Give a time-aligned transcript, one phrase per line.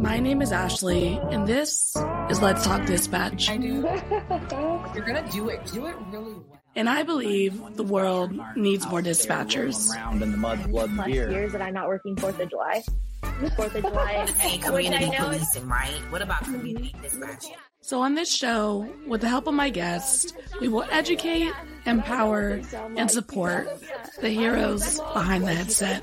[0.00, 1.94] My name is Ashley, and this
[2.30, 3.50] is Let's Talk Dispatch.
[3.50, 3.66] I do.
[4.94, 5.64] You're gonna do it.
[5.66, 6.60] Do it really well.
[6.74, 9.94] And I believe the world needs more dispatchers.
[9.94, 11.30] Around in the mud, blood, and plus beer.
[11.30, 12.82] years that I'm not working Fourth of July.
[13.56, 16.00] Fourth of July, Hey, which I community know is policing, right?
[16.10, 17.54] What about community dispatching?
[17.82, 21.52] So, on this show, with the help of my guests, we will educate,
[21.86, 22.60] empower,
[22.96, 23.68] and support
[24.20, 26.02] the heroes behind the headset.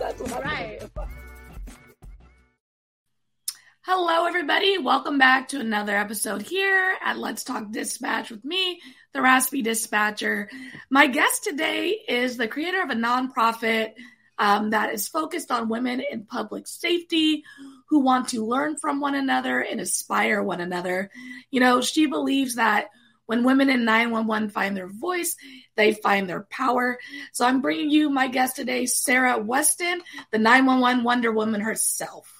[3.90, 4.78] Hello, everybody.
[4.78, 8.82] Welcome back to another episode here at Let's Talk Dispatch with me,
[9.14, 10.50] the Raspy Dispatcher.
[10.90, 13.94] My guest today is the creator of a nonprofit
[14.38, 17.46] um, that is focused on women in public safety
[17.88, 21.10] who want to learn from one another and aspire one another.
[21.50, 22.90] You know, she believes that
[23.26, 25.38] when women in 911 find their voice,
[25.78, 27.00] they find their power.
[27.32, 32.37] So I'm bringing you my guest today, Sara Weston, the 911 Wonder Woman herself.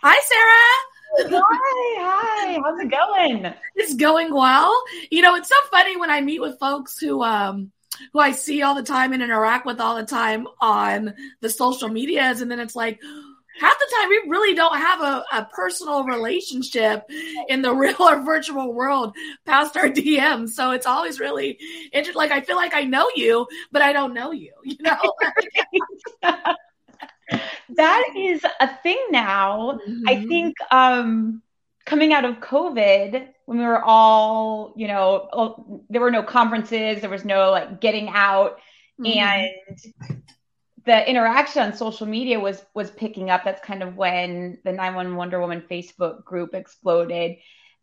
[0.00, 1.40] Hi, Sara.
[1.42, 2.60] Hi, hi.
[2.62, 3.52] How's it going?
[3.74, 4.72] It's going well.
[5.10, 7.72] You know, it's so funny when I meet with folks who um
[8.12, 11.88] who I see all the time and interact with all the time on the social
[11.88, 13.00] medias, and then it's like
[13.58, 17.02] half the time we really don't have a, a personal relationship
[17.48, 20.50] in the real or virtual world past our DMs.
[20.50, 21.58] So it's always really
[21.92, 22.14] interesting.
[22.14, 24.52] Like I feel like I know you, but I don't know you.
[24.62, 25.12] You know.
[27.76, 29.78] that is a thing now.
[30.06, 30.28] I Mhm.
[30.28, 31.42] think um
[31.84, 37.00] coming out of COVID, when we were all, you know, all- there were no conferences,
[37.00, 38.60] there was no like getting out,
[39.00, 39.16] Mhm.
[39.16, 39.48] and
[40.84, 43.44] the interaction on social media was was picking up.
[43.44, 47.36] That's kind of when the 911 Wonder Woman Facebook group exploded.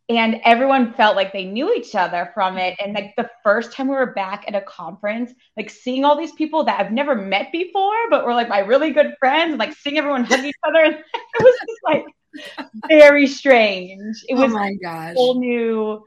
[0.08, 2.76] And everyone felt like they knew each other from it.
[2.80, 6.32] And like the first time we were back at a conference, like seeing all these
[6.34, 9.74] people that I've never met before, but were like my really good friends, and like
[9.74, 10.94] seeing everyone hug each other, and
[11.34, 12.06] it was just like
[12.88, 14.24] very strange.
[14.28, 16.06] It oh was my a whole new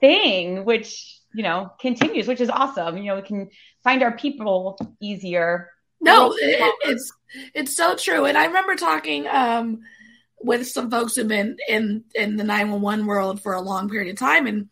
[0.00, 2.96] thing, which you know continues, which is awesome.
[2.98, 3.50] You know, we can
[3.82, 5.70] find our people easier.
[6.00, 7.12] No, it- it's
[7.54, 8.26] it's so true.
[8.26, 9.80] And I remember talking um,
[10.44, 13.88] with some folks who've been in in the nine one one world for a long
[13.88, 14.68] period of time, and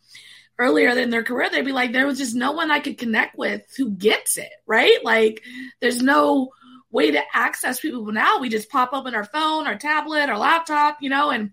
[0.59, 3.37] earlier in their career, they'd be like, there was just no one I could connect
[3.37, 4.99] with who gets it, right?
[5.03, 5.43] Like,
[5.81, 6.51] there's no
[6.91, 8.39] way to access people now.
[8.39, 11.51] We just pop open our phone, our tablet, our laptop, you know, and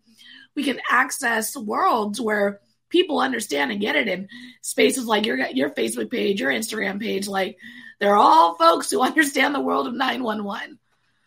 [0.56, 2.59] we can access worlds where
[2.90, 4.28] people understand and get it in
[4.62, 7.57] spaces like your your Facebook page, your Instagram page, like
[8.00, 10.78] they're all folks who understand the world of 911.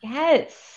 [0.02, 0.71] Yes.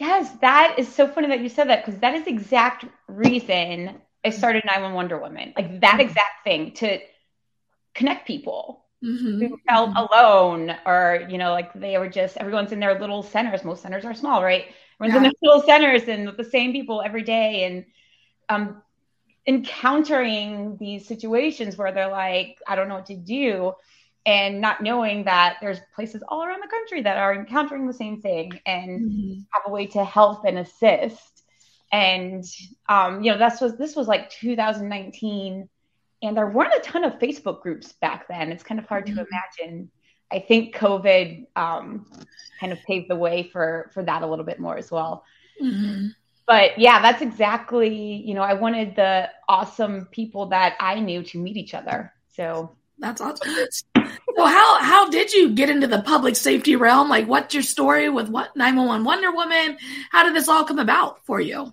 [0.00, 4.00] Yes, that is so funny that you said that because that is the exact reason
[4.24, 5.52] I started 911 Wonder Woman.
[5.56, 6.98] Like that exact thing to
[7.94, 9.40] connect people Mhm.
[9.40, 13.64] who felt alone or, you know, like they were just, everyone's in their little centers.
[13.64, 14.66] Most centers are small, right?
[15.00, 17.64] Everyone's in their little centers and with the same people every day.
[17.64, 17.84] And
[18.48, 18.82] um,
[19.46, 23.74] encountering these situations where they're like, I don't know what to do.
[24.26, 28.20] And not knowing that there's places all around the country that are encountering the same
[28.20, 29.46] thing and Mhm.
[29.52, 31.42] have a way to help and assist.
[31.90, 32.44] And
[32.88, 35.68] um, you know, this was this was like 2019,
[36.22, 38.52] and there weren't a ton of Facebook groups back then.
[38.52, 39.14] It's kind of hard Mhm.
[39.16, 39.90] to imagine.
[40.30, 42.06] I think COVID um,
[42.60, 45.24] kind of paved the way for for that a little bit more as well.
[45.60, 46.14] Mhm.
[46.46, 51.38] But yeah, that's exactly you know I wanted the awesome people that I knew to
[51.38, 52.12] meet each other.
[52.28, 53.54] So That's awesome.
[54.36, 57.08] So how how did you get into the public safety realm?
[57.08, 59.78] Like, what's your story with what 911 Wonder Woman?
[60.10, 61.72] How did this all come about for you?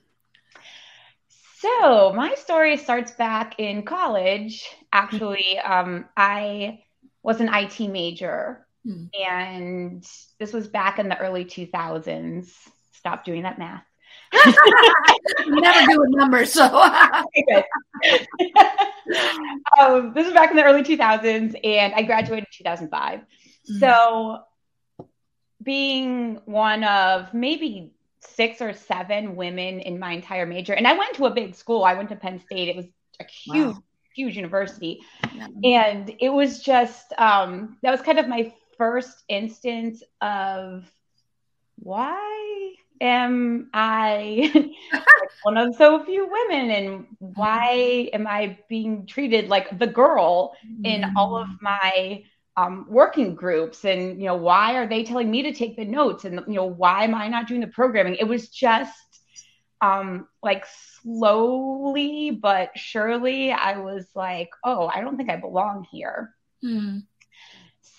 [1.60, 4.64] So my story starts back in college.
[4.94, 6.84] Actually, um, I
[7.24, 9.06] was an IT major, Hmm.
[9.20, 10.08] and
[10.40, 12.54] this was back in the early 2000s.
[12.94, 13.84] Stop doing that math.
[15.48, 16.66] Never do a number, so
[19.80, 23.20] um, this was back in the early 2000s, and I graduated in 2005.
[23.20, 23.80] Mhm.
[23.80, 24.40] So,
[25.64, 31.16] being one of maybe six or seven women in my entire major, and I went
[31.16, 31.84] to a big school.
[31.84, 32.70] I went to Penn State.
[32.70, 32.86] It was
[33.20, 33.84] a huge, Wow.
[34.16, 35.02] huge university,
[35.34, 35.48] Yeah.
[35.64, 40.86] and it was just um, that was kind of my first instance of
[41.80, 44.74] why am I
[45.42, 50.54] one of so few women, and why am I being treated like the girl
[50.84, 52.24] in all of my
[52.58, 53.86] um, working groups?
[53.86, 56.26] And you know why are they telling me to take the notes?
[56.26, 58.16] And you know why am i not doing the programming?
[58.16, 58.96] It was just
[59.82, 60.66] um, like
[61.02, 66.34] slowly but surely i was like oh i don't think i belong here.
[66.64, 67.04] Mhm.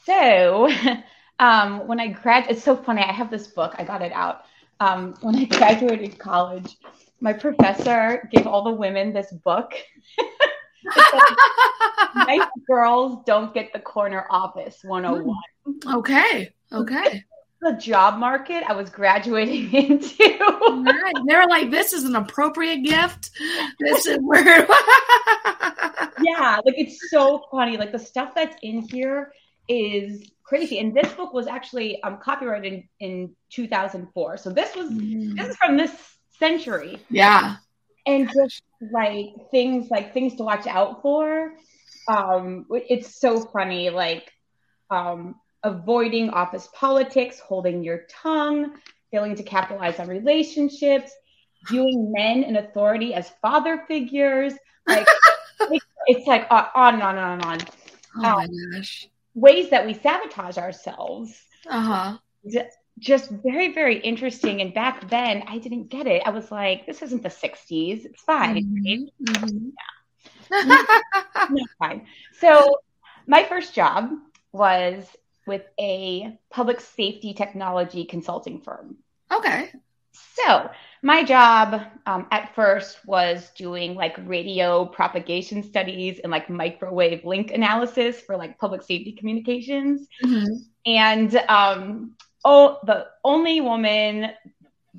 [0.07, 0.69] so
[1.39, 4.43] um, when i grad it's so funny i have this book i got it out
[4.81, 6.77] um, when i graduated college
[7.21, 9.73] my professor gave all the women this book.
[12.15, 15.37] nice girls don't get the corner office 101.
[15.99, 16.53] okay.
[16.73, 17.25] Okay.
[17.61, 20.25] The job market I was graduating into.
[20.25, 21.15] Right.
[21.27, 23.31] They were like, this is an appropriate gift.
[23.81, 24.45] This is where.
[26.23, 27.77] yeah, like it's so funny.
[27.77, 29.33] Like the stuff that's in here
[29.67, 30.79] is crazy.
[30.79, 34.37] And this book was actually um, copyrighted in, in 2004.
[34.39, 35.37] So this was Mhm.
[35.37, 35.93] this is from this
[36.39, 36.99] century.
[37.11, 37.57] yeah.
[38.07, 38.63] and just
[38.93, 41.53] like things like things to watch out for
[42.09, 42.65] um
[42.95, 44.33] it's so funny like
[44.91, 45.35] um
[45.65, 48.61] avoiding office politics holding your tongue
[49.11, 51.11] failing to capitalize on relationships
[51.69, 54.55] viewing men in authority as father figures
[54.87, 55.07] like
[55.75, 57.69] it's, it's like uh, on and on and on and on
[58.25, 58.47] Oh my
[58.79, 59.09] gosh.
[59.41, 61.31] Ways that we sabotage ourselves
[61.69, 62.19] Uh huh.
[62.99, 67.03] just very very interesting and back then i didn't get it i was like this
[67.03, 69.01] isn't the 60s it's fine right?
[69.23, 69.73] Mhm.
[71.49, 72.07] No, fine.
[72.33, 72.79] So
[73.27, 74.11] my first job
[74.53, 75.07] was
[75.47, 78.97] with a public safety technology consulting firm.
[79.31, 79.71] okay.
[80.35, 80.71] So
[81.03, 87.51] my job um, at first was doing like radio propagation studies and like microwave link
[87.53, 90.07] analysis for like public safety communications.
[90.23, 90.65] Mhm.
[90.87, 92.13] And um,
[92.45, 94.31] oh, the only woman,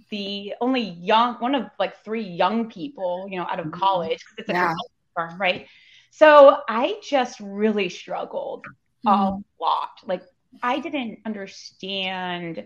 [0.09, 4.49] the only young, one of like three young people, you know, out of college, because
[4.49, 4.75] it's a Yeah.
[5.15, 5.65] firm, right?
[6.11, 8.67] So I just really struggled
[9.05, 9.89] a lot.
[10.05, 10.23] Like
[10.61, 12.63] I didn't understand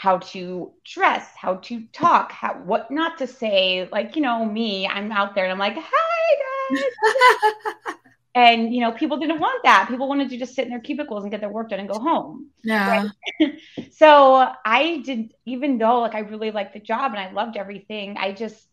[0.00, 3.86] how to dress, how to talk, how what not to say.
[3.92, 6.36] Like, you know, me, I'm out there and I'm like, hi
[6.70, 7.94] guys.
[8.34, 9.88] and you know, people didn't want that.
[9.90, 11.98] People wanted to just sit in their cubicles and get their work done and go
[11.98, 12.46] home.
[12.64, 13.08] yeah.
[13.90, 18.16] So I didn't, even though like I really liked the job and I loved everything,
[18.16, 18.66] I just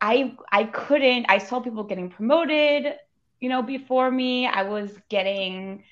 [0.00, 2.94] I I couldn't I saw people getting promoted,
[3.40, 4.46] you know, before me.
[4.46, 5.82] I was getting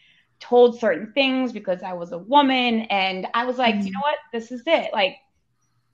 [0.41, 4.19] told certain things because I was a woman and I was like, you know what?
[4.33, 4.93] This is it.
[4.93, 5.17] Like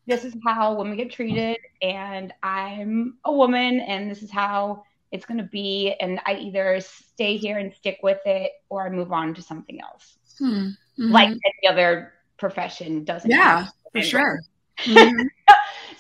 [0.07, 5.27] this is how women get treated and I'm a woman and this is how it's
[5.27, 9.13] going to be and I either stay here and stick with it or I move
[9.13, 10.19] on to something else.
[10.39, 10.71] Hmm.
[10.99, 11.11] Mhm.
[11.11, 13.31] Like any other profession doesn't.
[13.31, 14.41] yeah, for sure.
[14.85, 15.29] Mhm.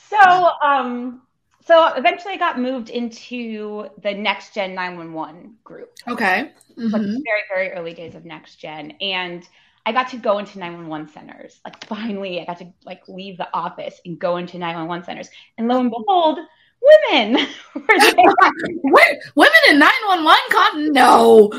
[0.09, 1.23] So, um,
[1.65, 6.53] so eventually I got moved into the Next Gen 911 group, Okay.
[6.77, 7.15] like Mhm.
[7.15, 8.93] the very, very early days of Next Gen.
[9.01, 9.47] And
[9.85, 11.61] I got to go into 911 centers.
[11.65, 15.29] Like finally I got to like leave the office and go into 911 centers.
[15.59, 16.39] And lo and behold,
[17.11, 18.15] women were there.
[19.35, 20.93] Women in 911 con?
[20.93, 21.51] No.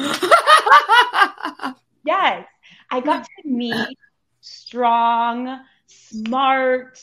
[2.06, 2.46] Yes.
[2.92, 3.98] I got to meet
[4.42, 7.00] strong, smart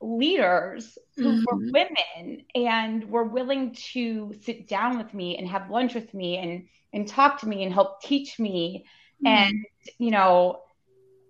[0.00, 1.72] leaders who were Mhm.
[1.72, 6.66] women and were willing to sit down with me and have lunch with me and
[6.92, 8.84] and talk to me and help teach me
[9.24, 9.52] and
[9.98, 10.60] you know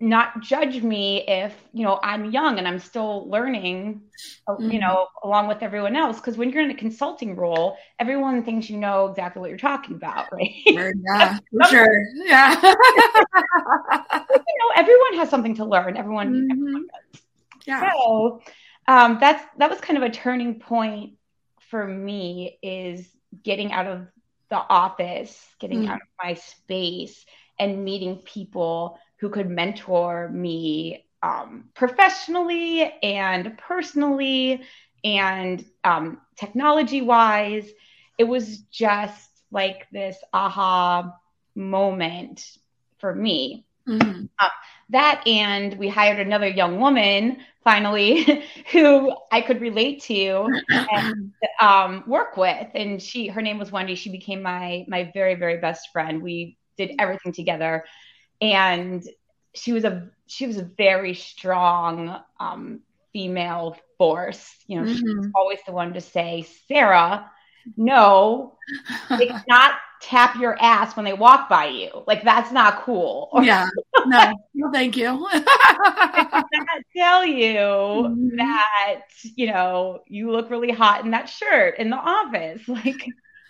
[0.00, 4.02] not judge me if you know I'm young and I'm still learning
[4.48, 4.80] uh, you Mhm.
[4.80, 8.78] know along with everyone else because when you're in a consulting role everyone thinks you
[8.78, 12.06] know exactly what you're talking about right Sure, yeah, for sure.
[12.26, 12.60] Yeah.
[14.46, 17.22] you know everyone has something to learn everyone, everyone does
[17.66, 17.90] yeah.
[17.92, 18.40] so
[18.88, 21.12] um, that's that was kind of a turning point
[21.70, 23.08] for me is
[23.44, 24.06] getting out of
[24.50, 25.88] the office getting Mm.
[25.88, 27.24] out of my space
[27.58, 34.60] and meeting people who could mentor me um, professionally and personally
[35.04, 37.70] and um, technology wise
[38.18, 41.12] it was just like this aha
[41.54, 42.42] moment
[42.98, 44.28] for me Mhm.
[44.90, 50.50] that and we hired another young woman finally who I could relate to
[50.90, 51.12] and
[51.60, 52.68] um, work with.
[52.74, 53.94] And she her name was Wendy.
[53.94, 56.22] She became my my very very best friend.
[56.22, 57.84] We did everything together.
[58.40, 59.02] And
[59.54, 62.80] she was a she was a very strong um,
[63.12, 64.54] female force.
[64.66, 65.34] You know she was Mhm.
[65.34, 67.30] always the one to say Sara
[67.76, 68.56] no
[69.18, 73.66] it's cannot tap your ass when they walk by you like that's not cool yeah.
[74.06, 75.28] No, no, thank you.
[76.96, 78.36] tell you Mhm.
[78.36, 79.02] that
[79.36, 83.04] you know you look really hot in that shirt in the office like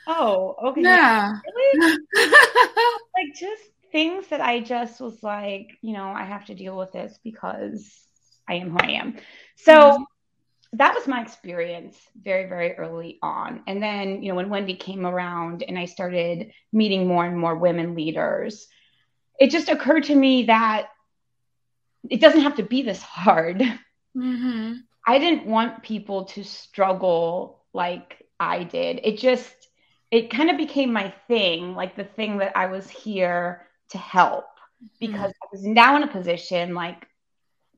[0.07, 1.39] oh okay yeah.
[1.47, 1.99] really
[3.17, 6.93] like just things that i just was like you know i have to deal with
[6.93, 8.07] this because
[8.49, 9.17] i am who i am
[9.57, 10.05] so Mhm.
[10.75, 13.63] That was my experience very very early on.
[13.67, 17.57] And then you know when wendy came around and i started meeting more and more
[17.57, 18.67] women leaders
[19.39, 20.89] it just occurred to me that
[22.09, 23.63] it doesn't have to be this hard.
[24.15, 24.75] Hmm
[25.07, 29.01] I didn't want people to struggle like I did.
[29.03, 29.55] It just,
[30.11, 34.47] it kind of became my thing, like the thing that I was here to help
[34.99, 37.07] because I was now in a position like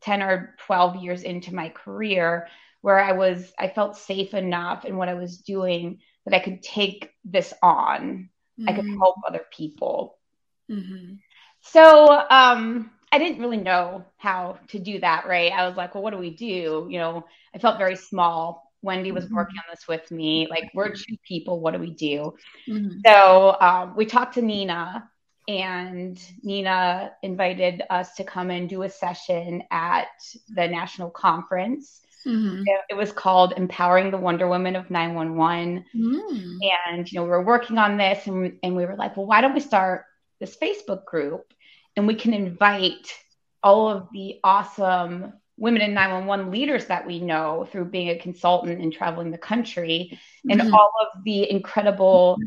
[0.02, 2.48] 10 or 12 years into my career
[2.82, 6.62] where I was, I felt safe enough in what I was doing that I could
[6.62, 8.28] take this on.
[8.68, 8.98] I could Mhm.
[8.98, 10.18] help other people.
[10.70, 11.18] Mhm.
[11.60, 15.52] So um, I didn't really know how to do that, right?
[15.52, 16.86] I was like, well, what do we do?
[16.90, 18.72] You know, I felt very small.
[18.82, 19.30] Wendy was Mhm.
[19.30, 20.48] working on this with me.
[20.50, 21.60] Like, we're two people.
[21.60, 22.34] What do we do?
[22.68, 23.00] Mhm.
[23.06, 25.08] So um, we talked to NENA,
[25.48, 30.08] and NENA invited us to come and do a session at
[30.48, 32.00] the national conference.
[32.26, 32.64] Mhm.
[32.88, 36.58] It, was called Empowering the Wonder Woman of 911 Mm.
[36.88, 39.40] and you know we were working on this and, and we were like well why
[39.40, 40.04] don't we start
[40.40, 41.52] this facebook group
[41.96, 43.12] and we can invite
[43.62, 48.80] all of the awesome women in 911 leaders that we know through being a consultant
[48.80, 50.72] and traveling the country and Mhm.
[50.72, 52.38] all of the incredible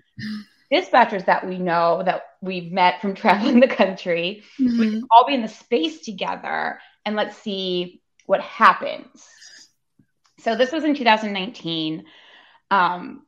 [0.72, 4.92] dispatchers that we know that we've met from traveling the country we Mhm.
[4.92, 9.24] can all be in the space together and let's see what happens.
[10.46, 12.06] So this was in 2019.
[12.70, 13.26] Um,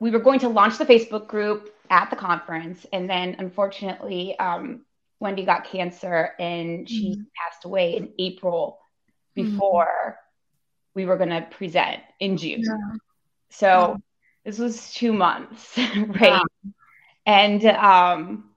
[0.00, 4.84] we were going to launch the Facebook group at the conference, and then unfortunately, um,
[5.20, 8.80] Wendy got cancer and she passed away in April
[9.36, 10.18] before
[10.96, 12.62] we were going to present in June.
[12.64, 12.96] Yeah.
[13.50, 14.02] So
[14.44, 16.20] this was two months, right?
[16.20, 16.44] Wow.
[17.24, 18.50] And um,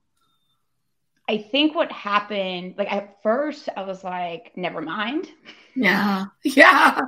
[1.30, 5.28] I think what happened, like at first, I was like, never mind.
[5.76, 6.26] Yeah.
[6.44, 7.02] Yeah.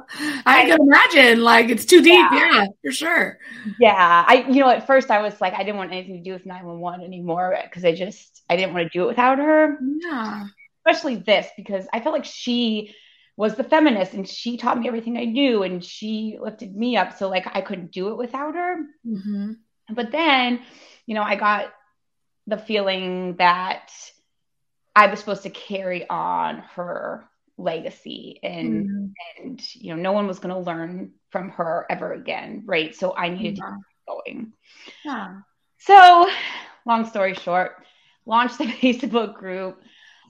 [0.46, 1.42] I can imagine.
[1.42, 2.30] Like it's too deep.
[2.32, 3.38] Yeah, for sure.
[3.80, 6.34] Yeah, I, you know, at first I was like, I didn't want anything to do
[6.34, 10.48] with 911 anymore because I just, I didn't want to do it without her, Yeah.
[10.86, 12.96] especially this because I felt like she
[13.38, 17.18] was the feminist and she taught me everything I knew and she lifted me up.
[17.18, 18.78] So, like, I couldn't do it without her.
[19.04, 19.54] hmm
[19.90, 20.62] But then,
[21.06, 21.72] you know, I got
[22.50, 23.92] the feeling that
[24.96, 27.26] I was supposed to carry on her
[27.58, 29.14] legacy and Mhm.
[29.44, 33.14] and you know no one was going to learn from her ever again right so
[33.16, 33.76] i needed to Yeah.
[33.76, 34.54] keep going
[35.04, 35.42] Yeah.
[35.80, 36.28] so
[36.86, 37.86] long story short
[38.26, 39.82] launched the facebook group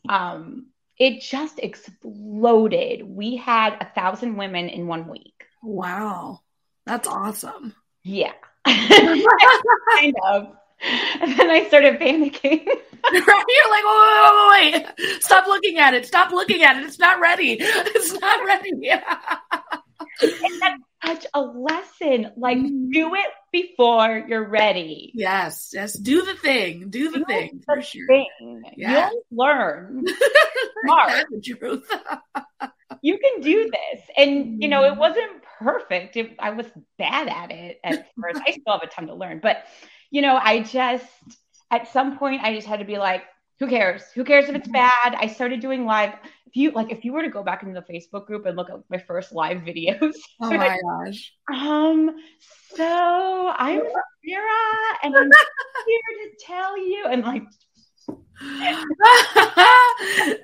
[0.09, 6.41] um it just exploded we had a thousand women in one week Wow.
[6.85, 7.75] That's awesome.
[8.03, 8.33] yeah
[8.65, 10.47] kind of
[11.21, 12.65] and then i started panicking
[13.11, 13.21] You're
[13.71, 15.21] like, wait, wait, wait, wait.
[15.23, 16.05] Stop looking at it.
[16.05, 16.83] Stop looking at it.
[16.83, 17.57] It's not ready.
[17.61, 18.71] It's not ready.
[18.77, 19.01] Yeah.
[20.21, 22.91] and that's such a lesson like Mhm.
[22.91, 25.71] do it before you're ready Yes.
[25.73, 25.93] Yes.
[25.93, 26.89] Do the thing.
[26.89, 28.05] Do the Do thing the for sure.
[28.05, 28.61] thing.
[28.75, 29.09] Yeah.
[29.11, 30.03] You'll learn.
[30.83, 31.09] Smart.
[31.09, 31.89] That's the truth.
[33.01, 34.01] You can do this.
[34.17, 36.17] And, you know, it wasn't perfect.
[36.17, 36.65] It, I was
[36.97, 38.41] bad at it at first.
[38.45, 39.39] I still have a ton to learn.
[39.41, 39.63] But,
[40.11, 41.05] you know, I just,
[41.71, 43.23] at some point, I just had to be like,
[43.59, 44.03] who cares?
[44.15, 45.15] Who cares if it's bad?
[45.15, 46.13] I started doing live.
[46.45, 48.69] If you like, if you were to go back into the Facebook group and look
[48.69, 51.33] at my first live videos, Oh my gosh.
[51.53, 52.15] um,
[52.75, 53.81] so I'm
[54.25, 55.29] Vera, and I'm
[55.87, 57.43] here to tell you, and like,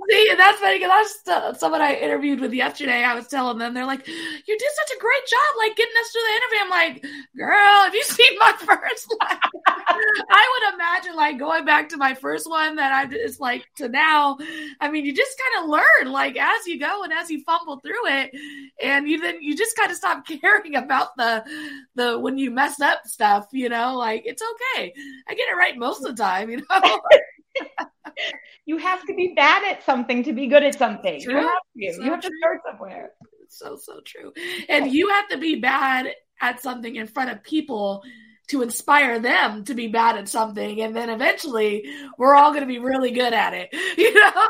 [0.09, 1.17] See, and that's funny because I was
[1.53, 3.03] t- someone I interviewed with yesterday.
[3.03, 6.11] I was telling them they're like, "You did such a great job, like getting us
[6.11, 7.05] through the interview." I'm like,
[7.37, 9.39] "Girl, have you seen my first one?"
[10.29, 13.87] I would imagine like going back to my first one that I is like to
[13.87, 14.37] now.
[14.81, 17.79] I mean, you just kind of learn like as you go and as you fumble
[17.79, 18.31] through it,
[18.81, 21.43] and you then you just kind of stop caring about the
[21.95, 23.47] the when you mess up stuff.
[23.51, 24.93] You know, like it's okay.
[25.27, 26.49] I get it right most of the time.
[26.49, 27.01] You know.
[28.65, 31.21] you have to be bad at something to be good at something.
[31.21, 31.33] True.
[31.33, 31.93] You have to.
[31.93, 33.11] So you have to start somewhere.
[33.49, 34.33] so so true
[34.69, 38.03] and you have to be bad at something in front of people
[38.47, 41.85] to inspire them to be bad at something and then eventually
[42.17, 44.47] we're all going to be really good at it you know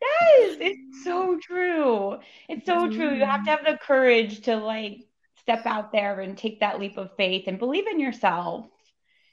[0.00, 2.18] Yes, it's so true.
[2.48, 3.14] It's so true.
[3.14, 3.64] You have to mm-hmm.
[3.64, 5.04] have the courage to like
[5.40, 8.66] step out there and take that leap of faith and believe in yourself.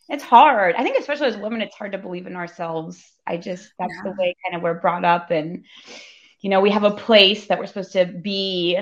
[0.10, 0.76] It's hard.
[0.76, 3.04] I think especially as women, it's hard to believe in ourselves.
[3.26, 5.66] I just that's the way kind of we're brought up and
[6.42, 8.78] you know, we have a place that we're supposed to be.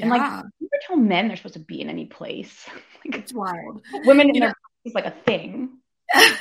[0.00, 2.66] And like yeah you ever tell men they're supposed to be in any place.
[3.04, 4.54] like it's wild women in their
[4.84, 5.70] is like a thing.
[6.14, 6.32] and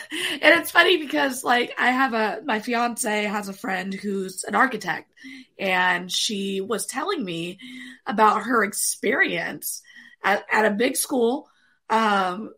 [0.42, 5.12] it's funny because like I have a my fiance has a friend who's an architect
[5.60, 7.60] and she was telling me
[8.08, 9.82] about her experience
[10.24, 11.50] at, at a big school
[11.89, 12.51] um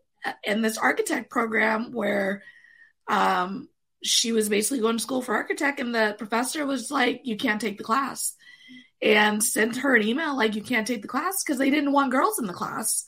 [0.44, 2.42] in this architect program where
[3.08, 3.68] um
[4.02, 7.60] she was basically going to school for architect and the professor was like you can't
[7.60, 8.34] take the class
[9.00, 12.12] and sent her an email like you can't take the class because they didn't want
[12.12, 13.04] girls in the class.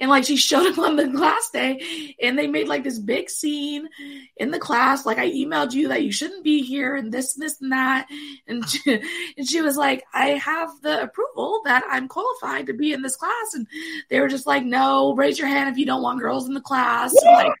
[0.00, 3.28] And like she showed up on the class day and they made like this big
[3.30, 3.88] scene
[4.36, 5.04] in the class.
[5.04, 8.06] Like I emailed you that you shouldn't be here and this, and this, and that.
[8.46, 9.02] And she,
[9.36, 13.16] and she was like, I have the approval that I'm qualified to be in this
[13.16, 13.54] class.
[13.54, 13.66] And
[14.10, 16.60] they were just like, no, raise your hand if you don't want girls in the
[16.60, 17.14] class.
[17.24, 17.30] Yeah.
[17.32, 17.52] Like,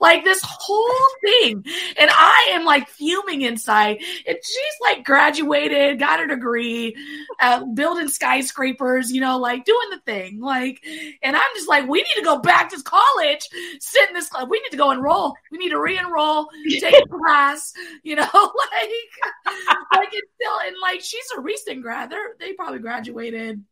[0.00, 1.64] like this whole thing.
[1.98, 3.98] And I am like fuming inside.
[4.26, 6.96] And she's like graduated, got her degree,
[7.40, 10.40] uh, building skyscrapers, you know, like doing the thing.
[10.40, 10.80] Like,
[11.22, 13.48] and I'm just like, we need to go back to college,
[13.80, 14.50] sit in this club.
[14.50, 15.34] We need to go enroll.
[15.50, 17.72] We need to re-enroll, take a class,
[18.02, 19.54] you know, like,
[19.92, 22.10] like it's still, and like she's a recent grad.
[22.10, 23.62] They're, they probably graduated,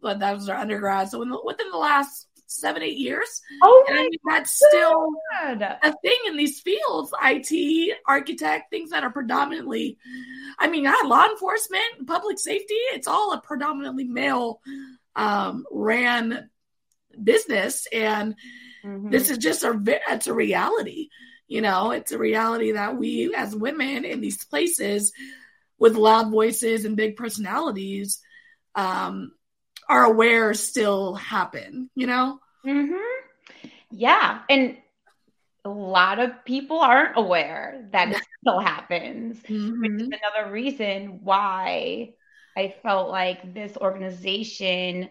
[0.00, 1.08] but that was their undergrad.
[1.08, 3.42] So in the, within the last seven, eight years.
[3.62, 5.62] Oh And I mean, that's still god.
[5.82, 9.98] a thing in these fields IT, architect, things that are predominantly,
[10.58, 14.60] I mean, law enforcement, public safety, it's all a predominantly male
[15.16, 16.50] um, ran
[17.22, 17.86] business.
[17.92, 18.34] And
[18.84, 19.10] Mhm.
[19.10, 21.08] this is just a, it's a reality.
[21.46, 25.12] You know, it's a reality that we as women in these places
[25.78, 28.20] with loud voices and big personalities
[28.74, 29.32] um,
[29.90, 32.38] are aware still happen, you know?
[32.64, 32.94] hmm
[33.90, 34.40] Yeah.
[34.48, 34.76] And
[35.64, 39.42] a lot of people aren't aware that it still happens,
[39.80, 42.14] which is another reason why
[42.56, 45.10] I felt like this organization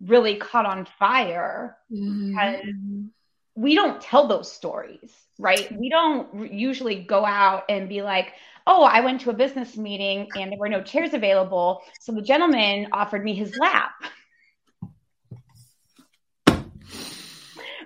[0.00, 1.76] really caught on fire.
[1.90, 3.10] Mhm.
[3.54, 5.70] We don't tell those stories, right?
[5.78, 8.32] We don't usually go out and be like,
[8.66, 11.82] oh, I went to a business meeting and there were no chairs available.
[12.00, 13.92] So the gentleman offered me his lap.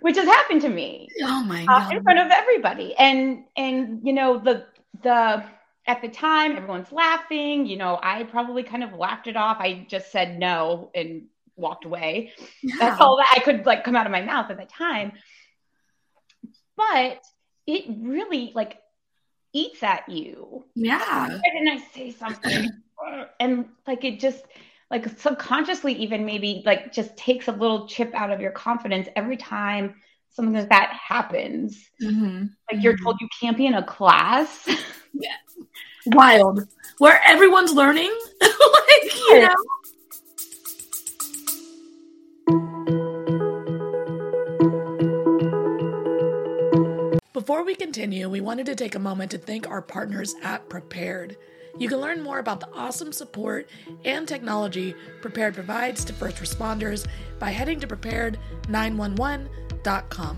[0.00, 1.08] Which has happened to me.
[1.22, 1.92] Oh my uh, god!
[1.94, 4.66] in front of everybody and and you know the
[5.02, 5.44] the
[5.86, 9.86] at the time everyone's laughing you know i probably kind of laughed it off i
[9.88, 11.24] just said no and
[11.56, 12.32] walked away
[12.78, 15.12] that's all that i could like come out of my mouth at the time
[16.76, 17.20] but
[17.66, 18.78] it really like
[19.60, 20.98] eats at you Yeah.
[21.28, 22.70] why didn't i say something
[23.40, 24.44] and like it just
[24.90, 29.36] like subconsciously even maybe like just takes a little chip out of your confidence every
[29.36, 29.94] time
[30.30, 32.50] something like that happens Mhm.
[32.70, 34.68] like you're told you can't be in a class
[36.06, 36.60] Wild.
[36.98, 38.12] Where everyone's learning.
[38.40, 39.54] like, you know?
[47.46, 51.36] Before we continue, we wanted to take a moment to thank our partners at Prepared.
[51.78, 53.70] You can learn more about the awesome support
[54.04, 57.06] and technology Prepared provides to first responders
[57.38, 60.36] by heading to prepared911.com.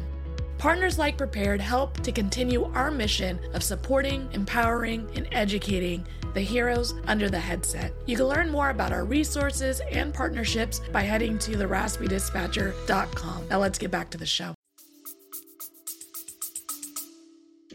[0.58, 6.92] Partners like Prepared help to continue our mission of supporting, empowering, and educating the heroes
[7.06, 7.94] under the headset.
[8.04, 13.48] You can learn more about our resources and partnerships by heading to theraspydispatcher.com.
[13.48, 14.57] Now let's get back to the show.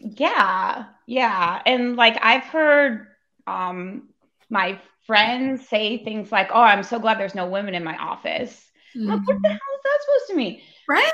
[0.03, 1.61] Yeah yeah.
[1.65, 3.07] And like i've heard
[3.47, 4.09] um
[4.49, 8.69] my friends say things like oh i'm so glad there's no women in my office.
[8.95, 10.61] I'm like, what the hell is that supposed to mean?
[10.87, 11.11] Right?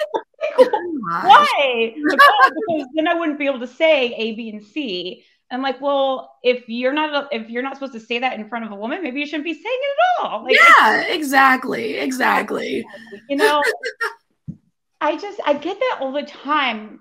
[0.58, 1.93] why?
[2.06, 5.23] Like, "Oh, because then i wouldn't be able to say a b and c.
[5.52, 8.65] I'm like well if you're not if you're not supposed to say that in front
[8.65, 10.43] of a woman maybe you shouldn't be saying it at all.
[10.43, 11.97] Like Yeah, exactly.
[11.97, 12.86] Exactly.
[13.30, 13.63] you know
[15.02, 16.99] i just i get that all the time.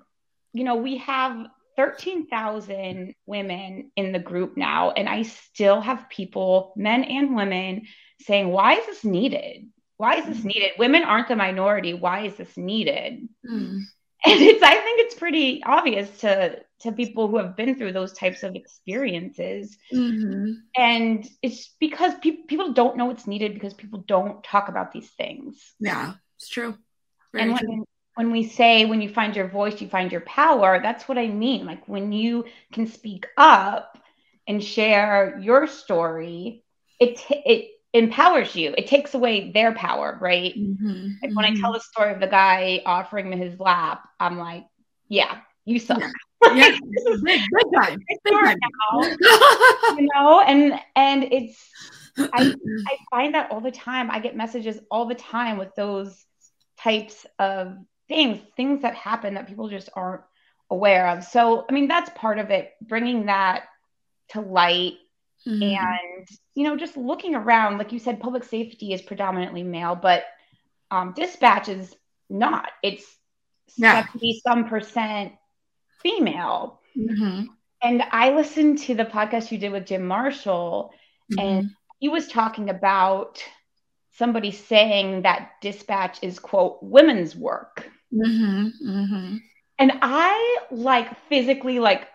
[0.54, 1.46] You know we have
[1.78, 7.82] 13,000 women in the group now and i still have people men and women
[8.20, 12.36] saying why is this needed why is this needed women aren't the minority why is
[12.36, 13.78] this needed Mm.
[14.26, 18.12] and it's i think it's pretty obvious to to people who have been through those
[18.12, 20.56] types of experiences Mhm.
[20.76, 25.10] and it's because pe- people don't know it's needed because people don't talk about these
[25.10, 26.76] things Yeah, it's true.
[27.32, 27.68] Very and true.
[27.68, 27.84] when,
[28.18, 31.28] when we say when you find your voice, you find your power, that's what I
[31.28, 31.64] mean.
[31.64, 33.96] Like when you can speak up
[34.48, 36.64] and share your story,
[36.98, 38.74] it it empowers you.
[38.76, 40.52] It takes away their power, right?
[40.52, 41.14] Mhm.
[41.22, 44.66] Like when I tell the story of the guy offering me his lap, I'm like,
[45.08, 46.00] yeah, you suck.
[46.00, 46.10] Yeah.
[46.54, 46.70] Yeah,
[47.24, 47.98] big, big time.
[48.08, 48.58] Big time.
[49.98, 51.56] you know, and and it's
[52.32, 54.10] I I find that all the time.
[54.10, 56.24] I get messages all the time with those
[56.78, 57.76] types of
[58.08, 60.22] things, things that happen that people just aren't
[60.70, 61.24] aware of.
[61.24, 63.64] So, I mean, that's part of it, bringing that
[64.30, 64.94] to light
[65.46, 65.76] Mhm.
[65.76, 67.78] and, you know, just looking around.
[67.78, 70.24] Like you said, public safety is predominantly male, but
[70.90, 71.94] um, dispatch is
[72.30, 72.70] not.
[72.82, 73.04] It's
[73.76, 74.02] Yeah.
[74.06, 75.32] 70 some percent
[76.02, 76.80] female.
[76.96, 77.48] Mhm.
[77.82, 80.92] And I listened to the podcast you did with Jim Marshall,
[81.32, 81.40] Mhm.
[81.40, 83.42] and he was talking about
[84.12, 87.88] somebody saying that dispatch is quote women's work.
[88.12, 89.36] Mm-hmm, mm-hmm.
[89.78, 92.08] And I like physically like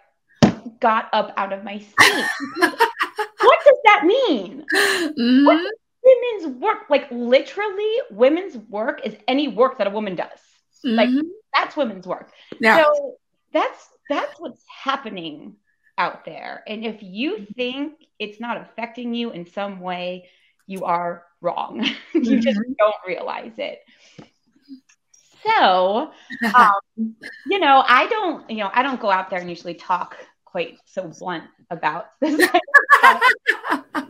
[0.79, 2.25] got up out of my seat.
[2.57, 4.65] what does that mean?
[4.73, 5.45] Mhm.
[5.45, 5.71] What does
[6.03, 6.89] women's work?
[6.89, 10.39] Like literally, women's work is any work that a woman does.
[10.83, 11.21] Like Mhm.
[11.53, 12.31] that's women's work.
[12.59, 12.83] yeah.
[12.83, 13.15] So
[13.53, 15.55] that's that's what's happening
[15.97, 16.63] out there.
[16.67, 20.29] And if you think it's not affecting you in some way,
[20.67, 21.85] you are wrong.
[22.13, 23.79] you just don't realize it.
[25.45, 26.11] So,
[26.55, 30.15] um, you know, I don't, you know, I don't go out there and usually talk
[30.45, 32.35] quite so blunt about this.
[32.49, 32.61] kind
[33.01, 33.21] of
[33.91, 34.07] stuff.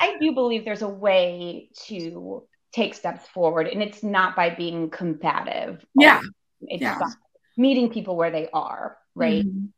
[0.00, 4.90] I do believe there's a way to take steps forward, and it's not by being
[4.90, 5.84] combative.
[5.94, 6.20] Yeah.
[6.62, 6.98] It's Yeah.
[6.98, 7.06] by
[7.56, 9.44] meeting people where they are, right?
[9.44, 9.68] Mhm.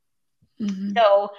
[0.61, 0.97] Mhm.
[0.97, 1.31] So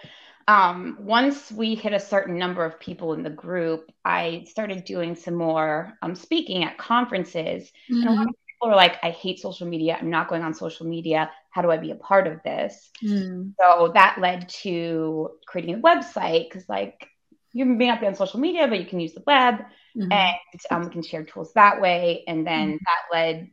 [0.47, 5.15] um, once we hit a certain number of people in the group, I started doing
[5.15, 7.69] some more um, speaking at conferences.
[7.89, 8.29] And a lot Mhm.
[8.29, 9.97] of people are like, I hate social media.
[9.99, 11.29] I'm not going on social media.
[11.51, 12.89] How do I be a part of this?
[13.03, 13.53] Mhm.
[13.59, 17.07] So that led to creating a website because, like,
[17.53, 19.65] you may not be on social media, but you can use the web
[19.95, 20.11] Mhm.
[20.11, 22.23] and um, we can share tools that way.
[22.27, 22.79] And then Mhm.
[22.79, 23.51] that led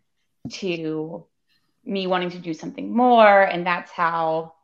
[0.51, 1.27] to
[1.85, 3.43] me wanting to do something more.
[3.43, 4.55] And that's how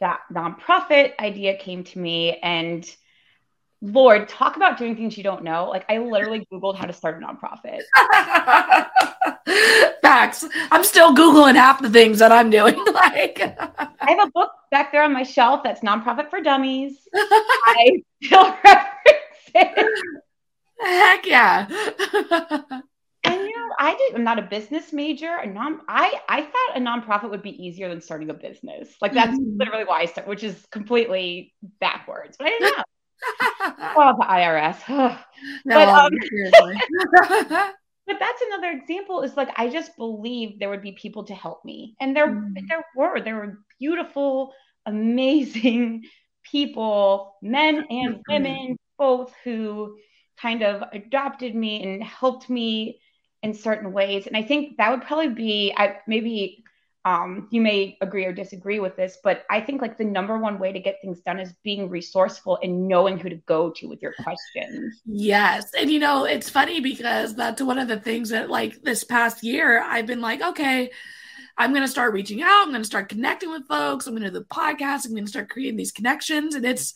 [0.00, 2.38] that nonprofit idea came to me.
[2.38, 2.88] And
[3.80, 5.68] Lord, talk about doing things you don't know.
[5.68, 7.82] Like, I literally Googled how to start a nonprofit.
[10.02, 10.44] Facts.
[10.70, 12.74] I'm still Googling half the things that I'm doing.
[12.94, 16.98] Like, I have a book back there on my shelf that's Nonprofit for Dummies.
[17.14, 19.88] I still reference it.
[20.80, 21.66] heck yeah.
[23.26, 24.14] And you know, I did.
[24.16, 25.34] I'm not a business major.
[25.36, 25.80] A non.
[25.88, 28.94] I I thought a nonprofit would be easier than starting a business.
[29.00, 29.58] Like that's Mhm.
[29.58, 32.36] literally why I started, which is completely backwards.
[32.38, 32.84] But I didn't know.
[33.96, 34.78] oh, the IRS.
[35.64, 35.74] no,
[37.50, 37.72] But, um.
[38.06, 39.22] But that's another example.
[39.22, 42.68] Is like I just believed there would be people to help me, and there Mhm.
[42.68, 44.52] there were there were beautiful,
[44.86, 46.04] amazing
[46.44, 49.96] people, men and women, both who
[50.40, 53.00] kind of adopted me and helped me
[53.42, 54.26] in certain ways.
[54.26, 56.63] And I think that would probably be I maybe
[57.04, 60.58] um, you may agree or disagree with this, but I think like the number one
[60.58, 64.00] way to get things done is being resourceful and knowing who to go to with
[64.00, 65.02] your questions.
[65.04, 65.70] Yes.
[65.78, 69.44] And you know, it's funny because that's one of the things that like this past
[69.44, 70.90] year I've been like, okay,
[71.58, 72.62] I'm going to start reaching out.
[72.62, 74.06] I'm going to start connecting with folks.
[74.06, 75.04] I'm going to do the podcast.
[75.04, 76.54] I'm going to start creating these connections.
[76.54, 76.94] And it's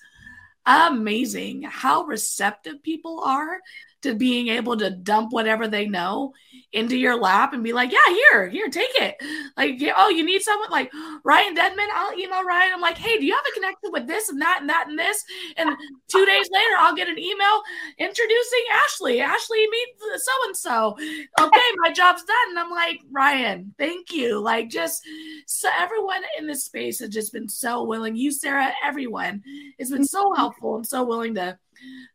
[0.64, 3.60] amazing how receptive people are
[4.02, 6.32] to being able to dump whatever they know
[6.72, 9.16] into your lap and be like, yeah, here, here, take it.
[9.56, 10.92] Like, oh, you need someone like
[11.24, 11.88] Ryan Deadman.
[11.94, 12.72] I'll email Ryan.
[12.74, 14.98] I'm like, hey, do you have a connection with this and that and that and
[14.98, 15.24] this?
[15.56, 15.70] And
[16.08, 17.62] two days later, I'll get an email
[17.98, 19.20] introducing Ashley.
[19.20, 20.96] Ashley, meet so and so.
[21.40, 22.50] Okay, my job's done.
[22.50, 24.38] And I'm like, Ryan, thank you.
[24.40, 25.02] Like, just
[25.46, 28.14] so everyone in this space has just been so willing.
[28.14, 29.42] You, Sara, everyone
[29.78, 31.58] has been so helpful and so willing to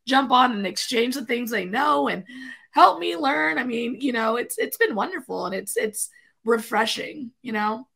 [0.08, 2.24] jump on and exchange the things they know and
[2.72, 3.58] help me learn.
[3.58, 6.10] I mean, you know, it's it's been wonderful and it's it's
[6.44, 7.88] refreshing, you know.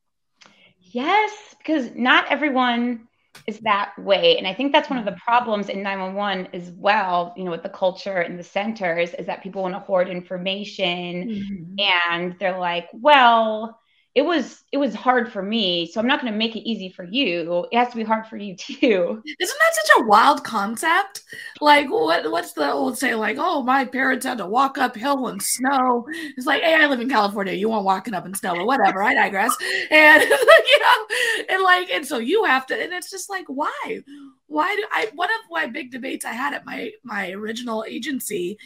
[0.79, 3.07] Yes, because not everyone
[3.45, 4.37] is that way.
[4.37, 7.63] And I think that's one of the problems in 911 as well, you know, with
[7.63, 11.75] the culture and the centers is that people want to hoard information mm-hmm.
[11.79, 13.79] and they're like, well,
[14.17, 16.89] it was it was hard for me, so I'm not going to make it easy
[16.89, 17.67] for you.
[17.71, 19.21] It has to be hard for you too.
[19.39, 21.21] Isn't that such a wild concept?
[21.61, 23.13] Like, what what's the old say?
[23.13, 26.03] Like, oh, my parents had to walk uphill in snow.
[26.35, 27.53] It's like, hey, I live in California.
[27.53, 29.03] You want walking up in snow, but whatever.
[29.03, 29.55] I digress.
[29.91, 31.05] And you know,
[31.49, 34.01] and like, and so you have to, and it's just like, why?
[34.47, 35.11] Why do I?
[35.13, 38.57] One of my big debates I had at my my original agency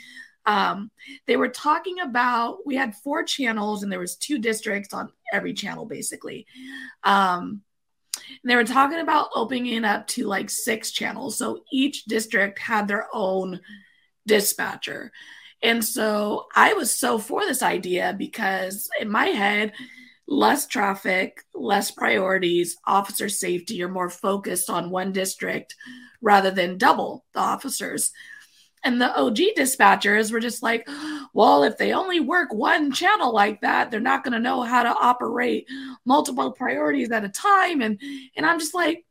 [0.45, 0.89] um
[1.27, 5.54] they were talking about we had four channels and there was two districts on every
[5.54, 6.45] channel basically.
[7.04, 7.62] Um
[8.43, 11.38] they were talking about opening it up to like six channels.
[11.38, 13.60] So each district had their own
[14.27, 15.12] dispatcher.
[15.63, 19.73] And so i was so for this idea because in my head
[20.27, 25.75] less traffic less priorities officer safety you're more focused on one district
[26.21, 28.12] rather than double the officers
[28.84, 30.88] and the OG dispatchers were just like,
[31.34, 34.84] well, if they only work one channel like that, they're not going to know how
[34.84, 35.67] to operate
[36.06, 37.82] multiple priorities at a time.
[37.82, 38.00] And
[38.36, 39.06] and I'm just like,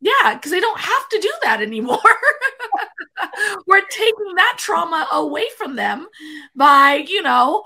[0.00, 1.98] yeah, because they don't have to do that anymore.
[3.66, 6.06] We're taking that trauma away from them
[6.54, 7.64] by, you know,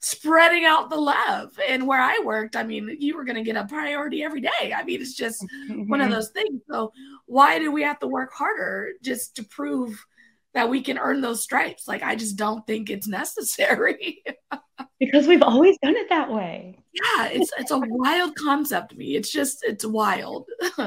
[0.00, 1.58] spreading out the love.
[1.68, 4.72] And where I worked, I mean, you were going to get a priority every day.
[4.74, 6.14] I mean, it's just one of mm-hmm.
[6.14, 6.60] those things.
[6.70, 6.92] So
[7.26, 10.04] why do we have to work harder just to prove
[10.54, 11.88] that we can earn those stripes.
[11.88, 14.22] Like I just don't think it's necessary.
[15.00, 16.78] because we've always done it that way.
[16.92, 19.16] Yeah, it's it's a wild concept to me.
[19.16, 20.46] It's just it's wild.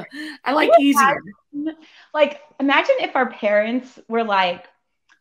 [0.44, 1.20] I like easier.
[2.14, 4.66] Like, imagine if our parents were like,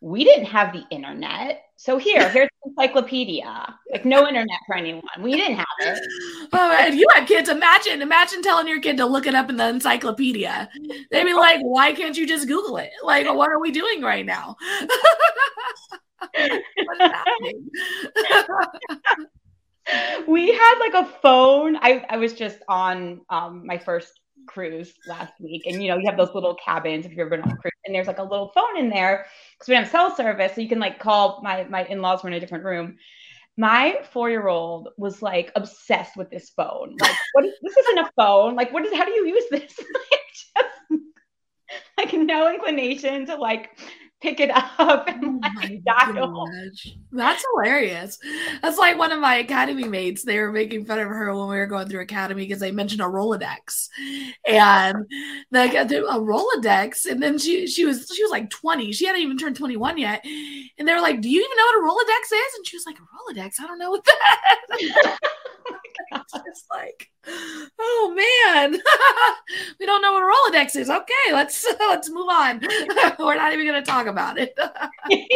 [0.02, 1.65] we didn't have the internet.
[1.78, 3.76] So here, here's encyclopedia.
[3.92, 5.04] Like no internet for anyone.
[5.20, 6.00] We didn't have it.
[6.54, 7.50] Oh, and you had kids.
[7.50, 10.70] Imagine, imagine telling your kid to look it up in the encyclopedia.
[11.12, 12.92] They'd be like, "Why can't you just Google it?
[13.04, 14.56] Like, what are we doing right now?"
[16.20, 17.70] What is happening?
[20.28, 21.78] we had like a phone.
[21.78, 26.06] I, I was just on um, my first cruise last week, and you know, you
[26.08, 28.24] have those little cabins if you've ever been on a cruise, and there's like a
[28.24, 29.26] little phone in there
[29.58, 32.36] because we have cell service, so you can like call my my in-laws were in
[32.36, 32.98] a different room.
[33.58, 36.98] My four-year-old was like obsessed with this phone.
[37.00, 38.56] Like, what is this isn't a phone.
[38.56, 39.78] Like, what is how do you use this?
[39.80, 41.00] like,
[41.72, 43.70] just like no inclination to like
[44.26, 46.96] pick it up and Oh like gosh.
[47.12, 48.18] That's hilarious.
[48.62, 50.24] That's like one of my academy mates.
[50.24, 53.02] They were making fun of her when we were going through academy because they mentioned
[53.02, 53.90] a Rolodex,
[54.48, 55.06] and
[55.52, 57.06] like a Rolodex.
[57.06, 58.92] And then she she was she was like twenty.
[58.92, 60.26] She hadn't even turned twenty one yet.
[60.26, 62.86] And they were like, "Do you even know what a Rolodex is?" And she was
[62.88, 63.54] like, "A Rolodex?
[63.60, 64.68] I don't know what that."
[66.12, 67.10] It's just like,
[67.80, 68.72] oh man,
[69.80, 70.90] we don't know what a Rolodex is.
[70.90, 72.62] Okay, let's let's move on.
[73.20, 74.54] We're not even going to talk about it.
[74.60, 75.28] I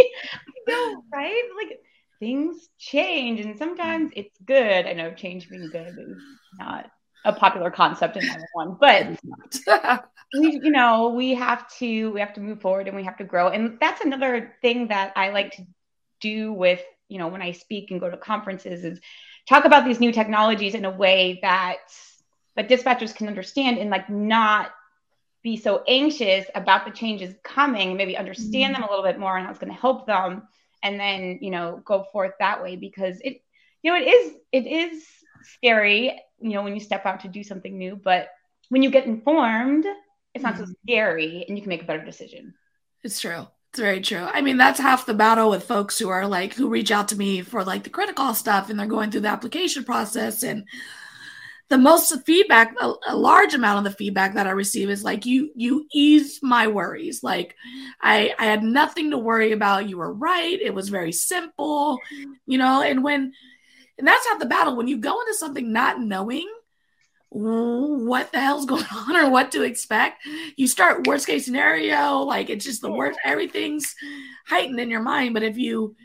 [0.68, 1.44] know, right?
[1.58, 1.80] Like
[2.20, 4.86] things change, and sometimes it's good.
[4.86, 6.18] I know change being good is
[6.58, 6.90] not
[7.26, 10.04] a popular concept in everyone, but
[10.40, 13.24] we, you know, we have to we have to move forward and we have to
[13.24, 15.64] grow, and that's another thing that I like to
[16.22, 19.00] do with you know when I speak and go to conferences is
[19.48, 21.78] talk about these new technologies in a way that
[22.56, 24.72] that dispatchers can understand and like not
[25.44, 28.82] be so anxious about the changes coming maybe understand mm-hmm.
[28.82, 30.44] them a little bit more and how it's going to help them
[30.84, 33.42] and then you know go forth that way because it
[33.82, 35.06] you know it is it is
[35.44, 38.30] scary you know when you step out to do something new but
[38.70, 39.86] when you get informed
[40.34, 40.72] it's not so mm-hmm.
[40.86, 42.54] scary and you can make a better decision
[43.04, 43.48] It's true.
[43.72, 44.24] It's very true.
[44.24, 47.16] I mean, that's half the battle with folks who are like who reach out to
[47.16, 50.66] me for like the critical stuff and they're going through the application process and
[51.70, 55.26] the most feedback a, a large amount of the feedback that I receive is like
[55.26, 57.24] you you ease my worries.
[57.24, 57.56] Like
[58.02, 59.88] I I had nothing to worry about.
[59.88, 60.60] You were right.
[60.60, 62.00] It was very simple,
[62.46, 63.34] you know, and when
[63.98, 66.48] and that's half the battle when you go into something not knowing
[67.32, 70.26] what the hell's going on or what to expect.
[70.56, 73.96] You start worst case scenario, like it's just the worst, everything's
[74.48, 75.36] heightened in your mind.
[75.36, 75.96] But if you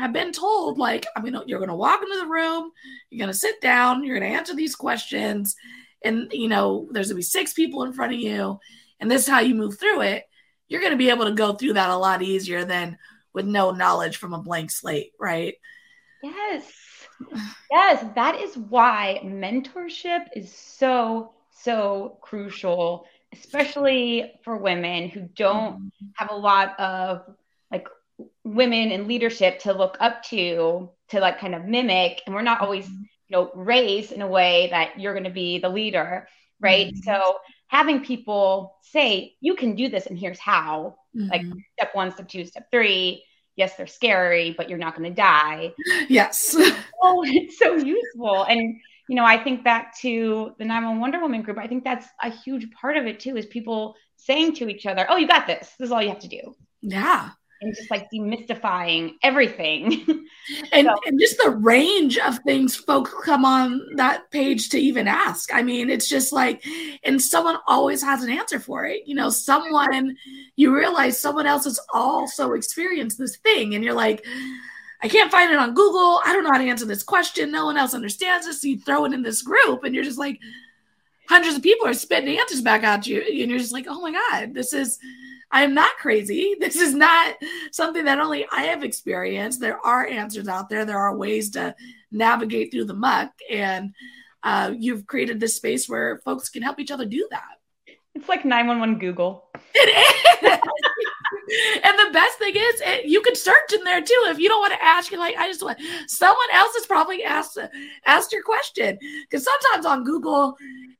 [0.00, 2.72] have been told, like, I mean, you're going to walk into the room,
[3.10, 5.56] you're going to sit down, you're going to answer these questions,
[6.02, 8.58] and you know, there's going to be six people in front of you,
[8.98, 10.24] and this is how you move through it,
[10.68, 12.96] you're going to be able to go through that a lot easier than
[13.34, 15.54] with no knowledge from a blank slate, right?
[16.22, 16.72] Yes.
[17.70, 26.06] Yes, that is why mentorship is so, so crucial, especially for women who don't mm-hmm.
[26.14, 27.22] have a lot of
[27.70, 27.86] like
[28.44, 32.22] women in leadership to look up to, to like kind of mimic.
[32.26, 35.58] And we're not always, you know, raised in a way that you're going to be
[35.58, 36.28] the leader,
[36.60, 36.92] right?
[36.92, 37.04] Mhm.
[37.04, 41.62] So having people say, you can do this and here's how, like Mhm.
[41.74, 43.24] step one, step two, step three.
[43.56, 45.72] Yes, they're scary, but you're not going to die
[46.08, 46.56] yes.
[47.02, 48.44] oh, it's so useful.
[48.44, 48.76] And
[49.08, 51.58] you know, I think back to the 911 Wonder Woman group.
[51.58, 55.04] I think that's a huge part of it too, is people saying to each other,
[55.10, 55.68] "Oh, you got this.
[55.78, 57.30] This is all you have to do," yeah.
[57.62, 60.06] And just like demystifying everything.
[60.72, 65.06] and, So- and just the range of things folks come on that page to even
[65.08, 65.52] ask.
[65.54, 66.64] I mean it's just like
[67.04, 70.16] and someone always has an answer for it you know someone
[70.56, 74.24] you realize someone else has also experienced this thing and you're like
[75.02, 76.20] i can't find it on google.
[76.24, 77.50] I don't know how to answer this question.
[77.50, 78.60] No one else understands this.
[78.60, 80.38] So you throw it in this group and you're just like
[81.28, 84.12] hundreds of people are spitting answers back at you and you're just like oh my
[84.12, 84.98] god this is
[85.52, 86.54] I am not crazy.
[86.60, 87.36] This is not
[87.72, 89.60] something that only I have experienced.
[89.60, 90.84] There are answers out there.
[90.84, 91.74] There are ways to
[92.12, 93.94] navigate through the muck, and
[94.42, 97.58] uh, you've created this space where folks can help each other do that.
[98.14, 99.48] it's like 911 Google.
[99.74, 99.88] It
[100.42, 100.58] is.
[101.84, 104.24] and the best thing is, it, you can search in there too.
[104.26, 107.24] If you don't want to ask, you're like, I just want someone else has probably
[107.24, 107.58] asked
[108.06, 108.98] asked your question.
[109.22, 110.56] Because sometimes on Google,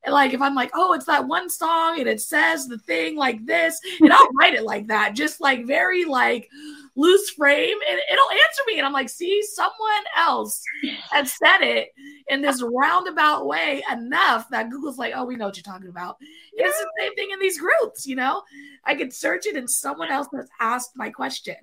[0.08, 3.44] like if I'm like, oh, it's that one song and it says the thing like
[3.44, 6.48] this, and I'll write it like that, just like very like
[6.96, 8.78] loose frame and it'll answer me.
[8.78, 10.62] And I'm like, see, someone else
[11.10, 11.88] has said it
[12.28, 16.16] in this roundabout way enough that Google's like, oh, we know what you're talking about.
[16.20, 18.42] And it's the same thing in these groups, you know?
[18.84, 21.56] I can search it and someone else has asked my question.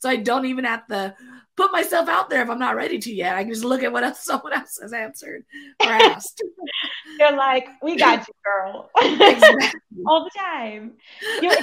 [0.00, 1.14] So I don't even have to
[1.60, 3.36] put myself out there if I'm not ready to yet.
[3.36, 5.44] I can just look at what else someone else has answered
[5.80, 6.42] or asked.
[7.18, 8.90] They're like, we got you, girl.
[10.06, 10.92] All the time.
[11.42, 11.56] You know,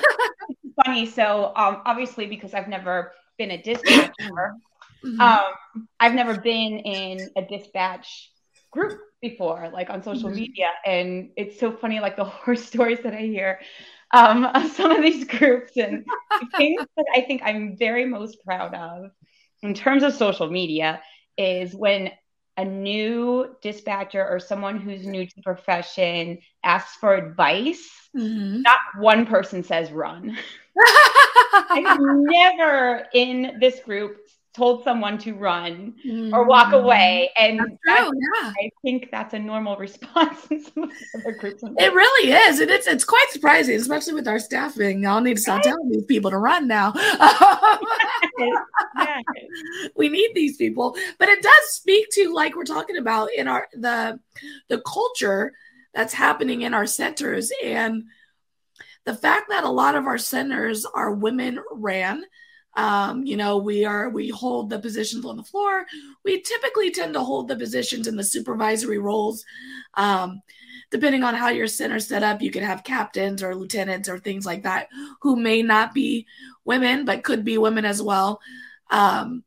[0.50, 1.06] it's, funny.
[1.08, 4.54] So um, obviously, because I've never been a dispatcher,
[5.04, 5.20] Mhm.
[5.20, 8.32] um, I've never been in a dispatch
[8.72, 10.36] group before, like on social Mhm.
[10.36, 10.70] media.
[10.86, 13.60] And it's so funny, like the horror stories that I hear
[14.14, 16.06] um, of some of these groups and
[16.56, 19.12] things that I think I'm very most proud of
[19.64, 21.02] in terms of social media
[21.38, 22.12] is when
[22.58, 28.64] a new dispatcher or someone who's new to the profession asks for advice, Mhm.
[28.64, 30.38] not one person says run.
[31.70, 34.18] I've never in this group
[34.58, 35.94] told someone to run
[36.34, 36.82] or walk Mhm.
[36.84, 37.32] away.
[37.40, 38.52] And That's that's- true, yeah.
[38.60, 41.64] I think that's a normal response in some of the other groups.
[41.64, 45.06] It really is, and it's it's quite surprising, especially with our staffing.
[45.06, 46.94] I'll need to stop telling these people to run now.
[49.96, 53.68] We need these people, but it does speak to like we're talking about in our
[53.74, 54.20] the
[54.70, 55.54] the culture
[55.94, 58.04] that's happening in our centers and
[59.06, 62.24] the fact that a lot of our centers are women ran.
[62.78, 65.86] Um, you know, we are we hold the positions on the floor.
[66.24, 69.44] We typically tend to hold the positions in the supervisory roles.
[69.96, 70.42] Um,
[70.92, 74.46] depending on how your center's set up, you could have captains or lieutenants or things
[74.46, 74.90] like that
[75.22, 76.28] who may not be
[76.66, 78.40] women, but could be women as well.
[78.92, 79.44] Um,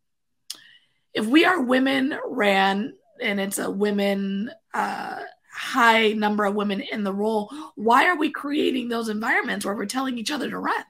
[1.14, 5.21] if we are women ran and it's a women uh,
[5.55, 9.87] high number of women in the role, why are we creating those environments where we're
[9.87, 10.85] telling each other to run?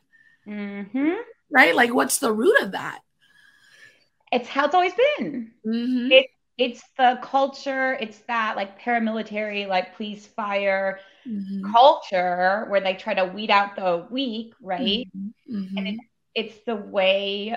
[0.44, 1.14] hmm
[1.50, 1.74] Right?
[1.74, 3.00] Like, what's the root of that?
[4.32, 5.52] It's how it's always been.
[5.66, 6.10] Mhm.
[6.12, 11.72] It, it's the culture, it's that like paramilitary, like police fire Mhm.
[11.72, 15.08] culture where they try to weed out the weak, right?
[15.48, 15.76] Mhm.
[15.76, 16.00] And it,
[16.34, 17.56] it's the way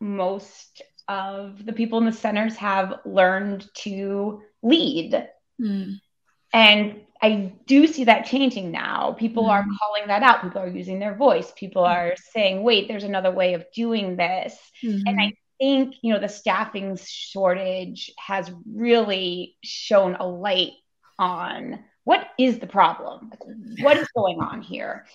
[0.00, 5.28] most of the people in the centers have learned to lead.
[5.60, 6.00] Mhm.
[6.52, 9.12] And I do see that changing now.
[9.18, 9.76] People are Mhm.
[9.78, 10.42] calling that out.
[10.42, 11.52] People are using their voice.
[11.56, 14.56] People are saying, wait, there's another way of doing this.
[15.06, 15.20] And Mhm.
[15.20, 20.72] I think, you know, the staffing shortage has really shown a light
[21.18, 23.32] on what is the problem?
[23.78, 25.06] What is going on here?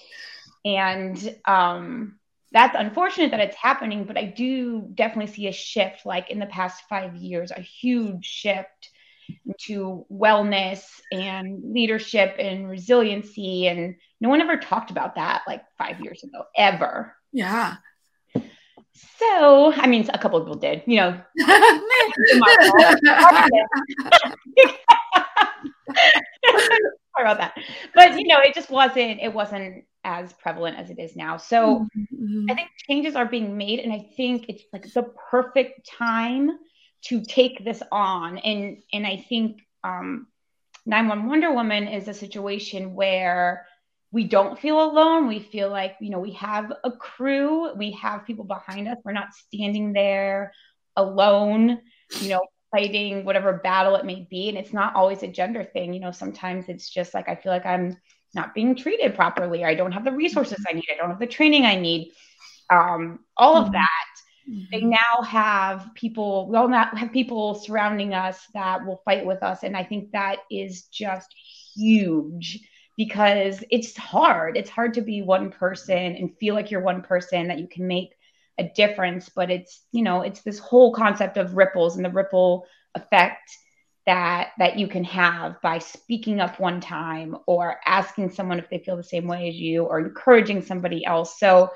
[0.63, 2.19] And um,
[2.51, 6.45] that's unfortunate that it's happening, but I do definitely see a shift, like in the
[6.45, 8.89] past five years, a huge shift
[9.45, 13.67] into wellness and leadership and resiliency.
[13.67, 17.15] And no one ever talked about that like five years ago, ever.
[17.31, 17.75] yeah.
[19.17, 21.19] So, I mean, a couple of people did, you know.
[27.15, 27.53] Sorry about that.
[27.93, 31.38] But you know, it just wasn't it wasn't as prevalent as it is now.
[31.38, 32.49] So Mhm.
[32.49, 36.51] I think changes are being made, and I think it's like the perfect time
[37.05, 38.37] to take this on.
[38.39, 40.27] And and I think um
[40.87, 43.65] 911derwomen is a situation where
[44.11, 45.27] we don't feel alone.
[45.27, 48.97] We feel like, you know, we have a crew, we have people behind us.
[49.03, 50.53] We're not standing there
[50.95, 51.81] alone,
[52.19, 52.41] you know,
[52.71, 54.49] fighting whatever battle it may be.
[54.49, 55.93] And it's not always a gender thing.
[55.93, 57.97] You know, sometimes it's just like, I feel like I'm
[58.33, 59.63] not being treated properly.
[59.63, 60.85] Or I don't have the resources I need.
[60.91, 62.11] I don't have the training I need.
[62.69, 63.71] Um, all of Mhm.
[64.45, 64.89] That they mm-hmm.
[64.89, 69.63] now have people we all now have people surrounding us that will fight with us
[69.63, 71.34] and i think that is just
[71.75, 72.60] huge
[72.97, 74.58] because it's hard.
[74.58, 77.88] It's hard to be one person and feel like you're one person that you can
[77.88, 78.12] make
[78.58, 82.65] a difference but it's you know it's this whole concept of ripples and the ripple
[82.95, 83.51] effect
[84.05, 88.77] that that you can have by speaking up one time or asking someone if they
[88.77, 91.38] feel the same way as you or encouraging somebody else.
[91.38, 91.69] So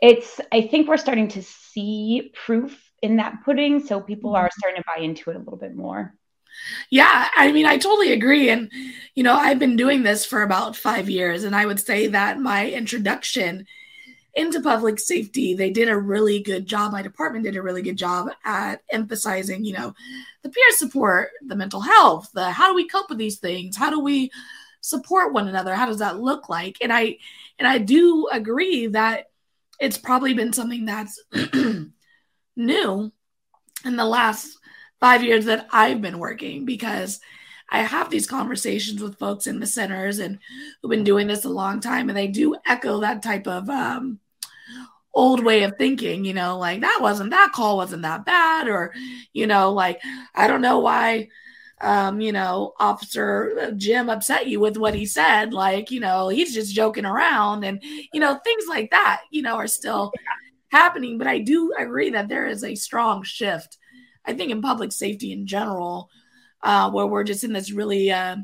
[0.00, 4.58] it's i think we're starting to see proof in that pudding so people are mm-hmm.
[4.60, 6.14] starting to buy into it a little bit more
[6.90, 8.50] Yeah, I mean, I totally agree.
[8.50, 8.70] And,
[9.14, 12.40] you know, I've been doing this for about five years, and I would say that
[12.40, 13.66] my introduction
[14.34, 16.92] into public safety, they did a really good job.
[16.92, 19.94] My department did a really good job at emphasizing, you know,
[20.42, 23.76] the peer support, the mental health, the how do we cope with these things?
[23.76, 24.30] How do we
[24.80, 25.74] support one another?
[25.74, 26.78] How does that look like?
[26.80, 27.18] And I
[27.58, 29.30] and I do agree that
[29.78, 31.22] it's probably been something that's
[32.56, 33.12] new
[33.84, 34.58] in the last
[35.00, 37.20] five years that I've been working because
[37.70, 40.38] I have these conversations with folks in the centers and
[40.80, 44.18] who've been doing this a long time, and they do echo that type of um,
[45.14, 48.94] old way of thinking, you know, like that wasn't that call wasn't that bad, or,
[49.32, 50.00] you know, like
[50.34, 51.28] I don't know why
[51.80, 55.52] um, you know, Officer Jim upset you with what he said.
[55.52, 59.56] Like, you know, he's just joking around and, you know, things like that, you know,
[59.56, 60.12] are still
[60.68, 61.18] happening.
[61.18, 63.78] But I do agree that there is a strong shift,
[64.24, 66.10] I think, in public safety in general,
[66.62, 68.36] uh, where we're just in this really, uh,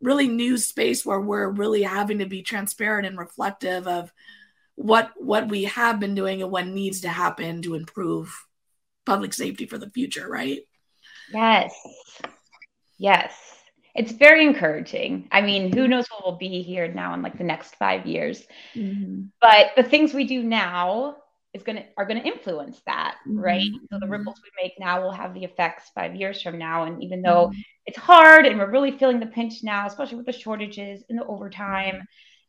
[0.00, 4.12] really new space where we're really having to be transparent and reflective of
[4.76, 8.46] what what we have been doing and what needs to happen to improve
[9.04, 10.60] public safety for the future right
[11.32, 11.74] Yes.
[12.98, 13.34] Yes.
[13.94, 15.28] It's very encouraging.
[15.32, 18.42] I mean, who knows what will be here now in like the next five years.
[18.74, 19.22] Mm-hmm.
[19.40, 21.16] But the things we do now
[21.52, 23.40] is gonna are gonna influence that, mm-hmm.
[23.40, 23.70] right?
[23.90, 26.84] So the ripples we make now will have the effects five years from now.
[26.84, 27.60] And even though mm-hmm.
[27.86, 31.24] it's hard and we're really feeling the pinch now, especially with the shortages and the
[31.24, 32.04] overtime,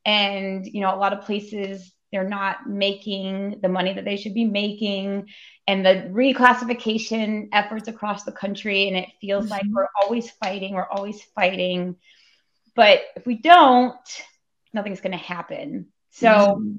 [0.06, 4.34] and you know, a lot of places they're not making the money that they should
[4.34, 5.28] be making
[5.68, 9.52] and the reclassification efforts across the country and it feels mm-hmm.
[9.52, 11.96] like we're always fighting we're always fighting
[12.76, 14.24] but if we don't
[14.74, 16.76] nothing's going to happen so mm-hmm.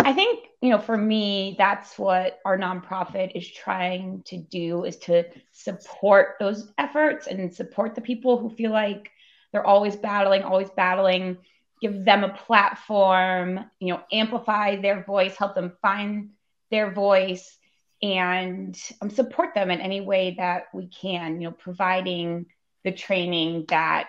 [0.00, 4.96] i think you know for me that's what our nonprofit is trying to do is
[4.96, 9.10] to support those efforts and support the people who feel like
[9.52, 11.36] they're always battling always battling
[11.84, 16.30] give them a platform, you know, amplify their voice, help them find
[16.70, 17.58] their voice,
[18.00, 22.46] and um, support them in any way that we can, you know, providing
[22.84, 24.08] the training that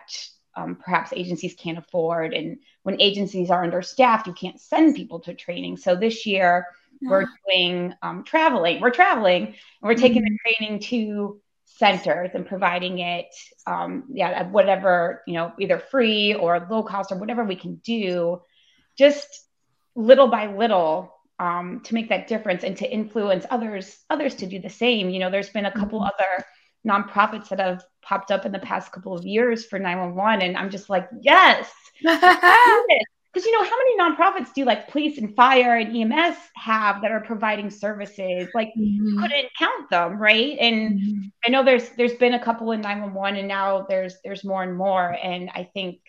[0.56, 2.34] um, perhaps agencies can't afford.
[2.34, 5.76] And when agencies are understaffed, you can't send people to training.
[5.76, 6.68] So this year,
[7.02, 8.80] we're doing um, traveling.
[8.80, 10.34] We're traveling and we're taking mm-hmm.
[10.34, 11.42] the training to
[11.78, 13.28] centers and providing it
[13.68, 18.42] um, yeah whatever you know either free or low cost or whatever we can do
[18.98, 19.28] just
[19.96, 24.60] little by little um, to make that difference and to influence others others to do
[24.60, 26.08] the same you know there's been a couple mm-hmm.
[26.08, 26.46] other
[26.88, 30.70] nonprofits that have popped up in the past couple of years for 911 and i'm
[30.70, 31.70] just like yes
[33.36, 37.12] because you know how many nonprofits do like police and fire and EMS have that
[37.12, 38.48] are providing services?
[38.56, 39.08] Like mm-hmm.
[39.08, 40.58] you couldn't count them, right?
[40.58, 41.22] And mm-hmm.
[41.46, 44.78] I know there's there's been a couple in 911 and now there's there's more and
[44.78, 45.18] more.
[45.22, 46.00] And I think,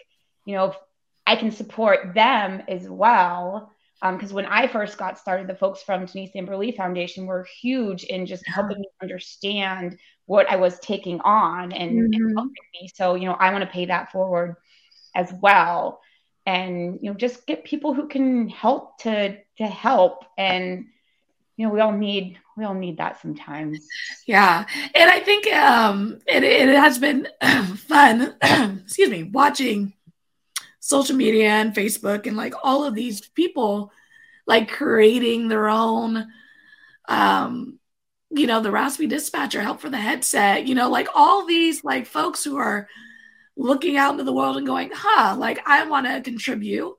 [0.45, 0.73] you know,
[1.27, 3.73] I can support them as well.
[4.01, 7.49] Because um, when I first got started, the folks from Denise Amber Lee Foundation were
[7.61, 12.13] huge in just helping me understand what I was taking on and, mm-hmm.
[12.13, 12.89] and helping me.
[12.95, 14.55] So, you know, I want to pay that forward
[15.17, 16.01] as well
[16.47, 20.25] and you know just get people who can help to to help.
[20.39, 20.87] And
[21.57, 23.87] you know we all need we all need that sometimes.
[24.27, 24.65] Yeah.
[24.95, 27.29] And i think um it, it has been
[27.89, 29.93] fun excuse me watching
[30.81, 33.91] social media and facebook and like all of these people
[34.47, 36.29] like creating their own
[37.09, 37.79] um
[38.31, 42.07] you know the raspy dispatcher help for the headset you know like all these like
[42.07, 42.89] folks who are
[43.57, 46.95] looking out into the world and going, huh, like I want to contribute.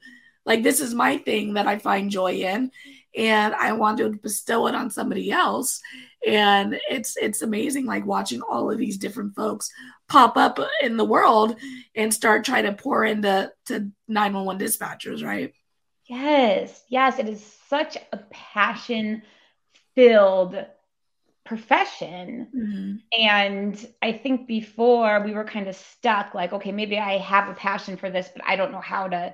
[0.46, 2.72] Like this is my thing that I find joy in
[3.16, 5.82] and I want to bestow it on somebody else.
[6.26, 9.70] And it's it's amazing like watching all of these different folks
[10.08, 11.58] pop up in the world
[11.96, 15.54] and start trying to pour into to 911 dispatchers, right?
[16.06, 16.84] Yes.
[16.88, 19.24] Yes, it is such a passion
[19.96, 20.56] filled
[21.48, 22.48] profession.
[22.56, 23.22] Mm-hmm.
[23.22, 27.54] And I think before we were kind of stuck, like, okay, maybe I have a
[27.54, 29.34] passion for this, but I don't know how to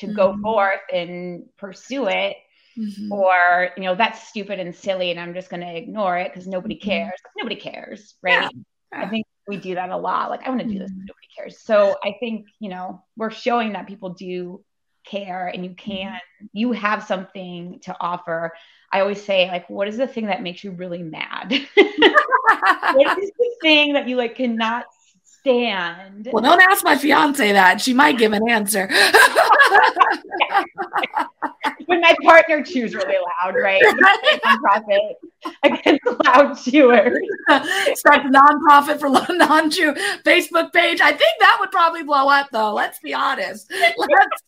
[0.00, 0.16] to mm-hmm.
[0.16, 2.36] go forth and pursue it.
[2.76, 3.12] Mm-hmm.
[3.12, 6.48] Or, you know, that's stupid and silly, and I'm just going to ignore it because
[6.48, 6.88] nobody mm-hmm.
[6.88, 7.20] cares.
[7.36, 8.50] Nobody cares, right?
[8.92, 9.04] Yeah.
[9.04, 10.30] I think we do that a lot.
[10.30, 11.06] Like, I want to do this, mm-hmm.
[11.06, 11.60] nobody cares.
[11.60, 14.64] So I think, you know, we're showing that people do
[15.06, 15.90] care and you mm-hmm.
[15.90, 16.20] can,
[16.52, 18.52] you have something to offer.
[18.94, 21.50] I always say, like, what is the thing that makes you really mad?
[21.74, 24.84] what is the thing that you like cannot
[25.24, 26.28] stand?
[26.32, 27.80] Well, don't ask my fiance that.
[27.80, 28.86] She might give an answer.
[31.86, 33.82] when my partner chews really loud, right?
[34.44, 35.14] nonprofit
[35.64, 37.18] against loud chewers.
[37.98, 39.92] Start the nonprofit for non-chew
[40.22, 41.00] Facebook page.
[41.00, 42.72] I think that would probably blow up, though.
[42.74, 43.72] Let's be honest.
[43.98, 44.42] Let's.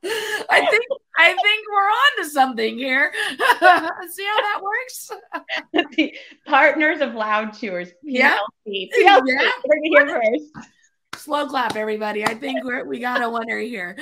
[0.50, 0.84] I think
[1.16, 3.12] I think we're on to something here.
[3.30, 5.10] See how that works?
[5.96, 6.14] the
[6.46, 7.90] partners of loud chewers.
[8.02, 8.36] Yeah.
[8.66, 8.88] PLC.
[8.96, 9.22] PLC.
[9.26, 9.50] Yeah.
[9.82, 10.68] Here first.
[11.16, 12.24] Slow clap, everybody.
[12.24, 13.96] I think we're we got a winner here.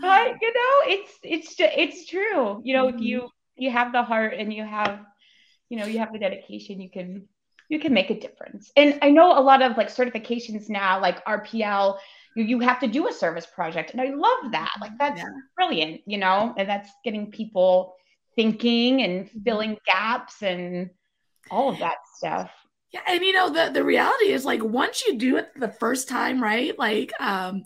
[0.00, 2.60] but you know, it's it's it's true.
[2.64, 2.98] You know, mm-hmm.
[2.98, 5.00] if you you have the heart and you have,
[5.68, 7.28] you know, you have the dedication, you can
[7.72, 8.70] you can make a difference.
[8.76, 11.98] And I know a lot of like certifications now, like RPL,
[12.34, 13.92] you, you have to do a service project.
[13.92, 14.72] And I love that.
[14.80, 15.28] Like that's Yeah.
[15.56, 17.94] brilliant, you know, and that's getting people
[18.36, 19.42] thinking and Mm-hmm.
[19.44, 20.90] filling gaps and
[21.50, 22.50] all of that stuff.
[22.92, 26.08] Yeah, and you know the the reality is like once you do it the first
[26.08, 26.78] time, right?
[26.78, 27.64] Like um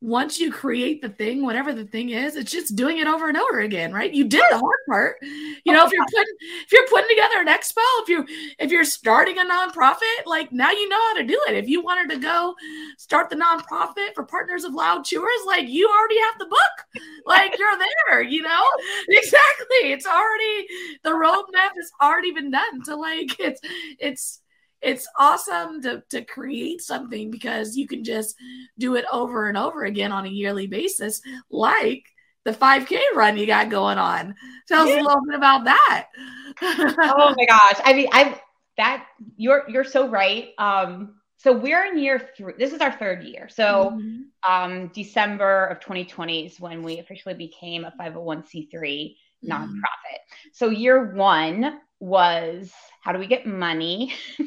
[0.00, 3.36] once you create the thing, whatever the thing is, it's just doing it over and
[3.36, 4.14] over again, right?
[4.14, 5.16] You did the hard part.
[5.22, 8.24] You know, if you're putting if you're putting together an expo, if you
[8.60, 11.56] if you're starting a nonprofit, like now you know how to do it.
[11.56, 12.54] If you wanted to go
[12.96, 17.02] start the nonprofit for Partners of Loud Chewers, like you already have the book.
[17.26, 17.78] Like you're
[18.08, 18.64] there, you know?
[19.08, 19.92] Exactly.
[19.92, 20.66] It's already
[21.02, 22.84] the roadmap has already been done.
[22.84, 23.60] So like it's
[23.98, 24.40] it's
[24.80, 28.36] it's awesome to to create something because you can just
[28.78, 31.20] do it over and over again on a yearly basis,
[31.50, 32.04] like
[32.44, 34.34] the 5K run you got going on.
[34.68, 36.06] Tell us a little bit about that.
[36.62, 37.80] oh my gosh.
[37.84, 38.40] I mean, I
[38.76, 39.06] that
[39.36, 40.50] you're you're so right.
[40.58, 42.54] Um, so we're in year three.
[42.58, 43.48] This is our third year.
[43.48, 44.24] So Mhm.
[44.48, 49.48] um, December of 2020 is when we officially became a 501c3 Mhm.
[49.50, 50.18] nonprofit.
[50.52, 54.14] So year one was how do we get money?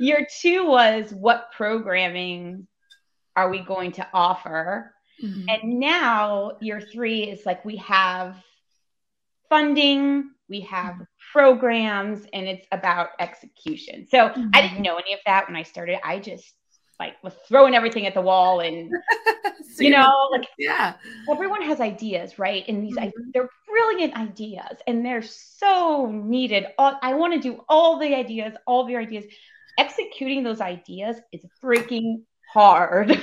[0.00, 2.66] year two was what programming
[3.36, 4.94] are we going to offer?
[5.22, 5.46] Mhm.
[5.48, 8.36] And now year three is like we have
[9.48, 10.96] funding, we have
[11.32, 14.06] programs, and it's about execution.
[14.10, 15.98] So I didn't know any of that when I started.
[16.04, 16.54] I just
[16.98, 18.90] like was throwing everything at the wall and
[19.78, 20.94] you know like yeah.
[21.30, 22.64] everyone has ideas right?
[22.68, 23.32] And these i- Mhm.
[23.32, 26.66] they're brilliant ideas and they're so needed.
[26.78, 29.24] All, i want to do all the ideas all of your ideas.
[29.78, 32.22] Executing those ideas is freaking
[32.52, 33.20] hard.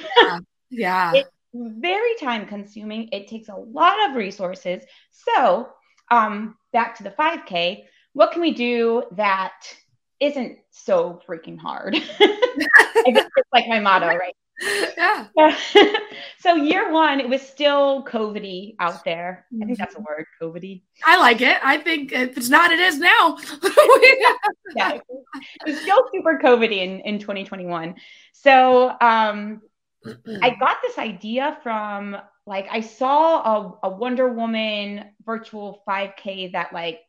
[0.69, 1.13] Yeah.
[1.15, 3.07] It- very time consuming.
[3.13, 4.84] It takes a lot of resources.
[5.11, 5.69] So
[6.11, 9.53] um back to the 5k what can we do that
[10.20, 14.36] isn't so freaking hard it's like my motto right
[14.97, 15.28] yeah.
[16.39, 19.45] so year one, it was still COVIDy out there.
[19.61, 20.84] I think that's a word, COVIDy.
[21.03, 21.57] I like it.
[21.63, 23.38] I think if it's not, it is now.
[24.76, 25.03] Yeah, it
[25.66, 27.95] was still super COVIDy in, in 2021.
[28.34, 29.61] So um,
[30.41, 36.74] I got this idea from like I saw a, a Wonder Woman virtual 5K that
[36.74, 36.99] like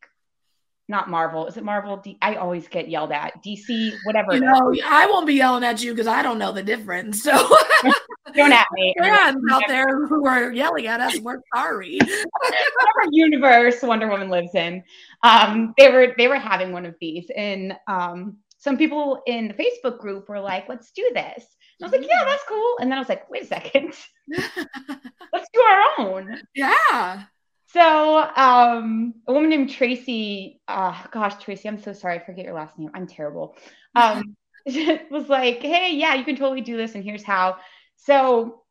[0.89, 1.47] not Marvel.
[1.47, 1.97] Is it Marvel?
[1.97, 3.43] D- I always get yelled at.
[3.43, 4.33] DC, whatever.
[4.37, 4.43] you is.
[4.43, 7.23] know, I won't be yelling at you because I don't know the difference.
[7.23, 7.33] So
[8.35, 8.95] Don't at me.
[8.99, 11.99] fans out there who are yelling at us, we're sorry.
[12.01, 14.83] whatever universe Wonder Woman lives in.
[15.23, 19.55] Um, they were they were having one of these, and um, some people in the
[19.55, 21.45] Facebook group were like, "Let's do this."
[21.81, 23.93] And I was like, "Yeah, that's cool." And then I was like, "Wait a second,
[24.29, 27.25] let's do our own." yeah.
[27.73, 32.55] So um, a woman named Tracy, uh, gosh, Tracy, I'm so sorry, I forget your
[32.55, 32.91] last name.
[32.95, 33.57] I'm terrible.
[33.95, 34.37] Um,
[35.11, 37.57] was like, "Hey, yeah, you can totally do this, and here's how."
[37.97, 38.63] So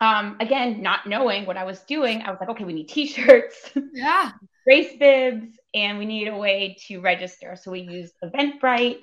[0.00, 3.70] um, again, not knowing what I was doing, I was like, "Okay, we need T-shirts."
[3.92, 4.30] Yeah.
[4.66, 7.56] race bibs and we need a way to register.
[7.60, 9.00] So we used Eventbrite.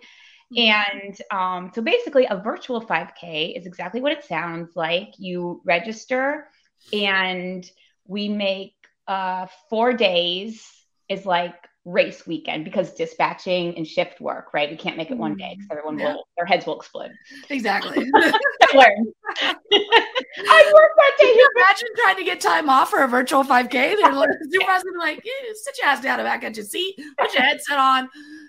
[0.58, 5.14] And um, so basically, a virtual 5K is exactly what it sounds like.
[5.18, 6.50] You register,
[6.92, 7.66] and
[8.06, 8.74] we make
[9.12, 10.66] uh, four days
[11.10, 14.70] is like race weekend because dispatching and shift work, right?
[14.70, 16.14] We can't make it one day because everyone Yeah.
[16.14, 17.12] will, their heads will explode.
[17.50, 17.98] Exactly.
[18.16, 19.08] I learned.
[19.42, 21.26] I worked that day.
[21.26, 23.72] You imagine trying to get time off for a virtual 5K?
[23.72, 26.66] They're like, the supervisor's be like, yeah, sit your ass down and back at your
[26.66, 28.08] seat, put your headset on,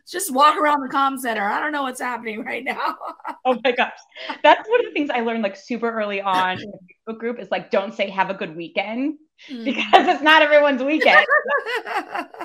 [0.08, 1.42] just walk around the comm center.
[1.42, 2.96] I don't know what's happening right now.
[3.44, 3.90] Oh my gosh.
[4.44, 7.40] That's one of the things I learned like super early on in the Facebook group
[7.40, 9.18] is like don't say have a good weekend
[9.49, 11.26] because it's not everyone's weekend.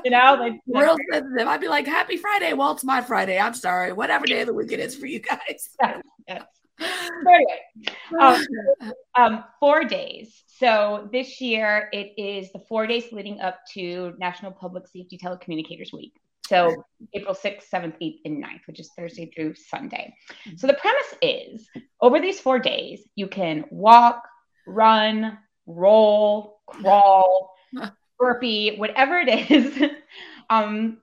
[0.05, 1.47] You know, like Real sensitive.
[1.47, 2.53] I'd be like, Happy Friday.
[2.53, 3.37] Well, it's my Friday.
[3.37, 3.91] I'm sorry.
[3.91, 5.69] Whatever day of the week it is for you guys.
[6.27, 6.43] yes.
[6.79, 6.85] So
[7.33, 7.91] anyway,
[8.21, 10.43] um, um, four days.
[10.47, 15.91] So this year it is the four days leading up to National Public Safety Telecommunicators
[15.91, 16.13] Week.
[16.47, 16.83] So
[17.13, 20.13] April 6th, 7th, 8th, and 9th, which is Thursday through Sunday.
[20.55, 21.67] So the premise is
[22.01, 24.23] over these four days, you can walk,
[24.65, 25.37] run,
[25.67, 27.53] roll, crawl,
[28.19, 29.79] burpee, whatever it is.
[30.49, 30.97] um,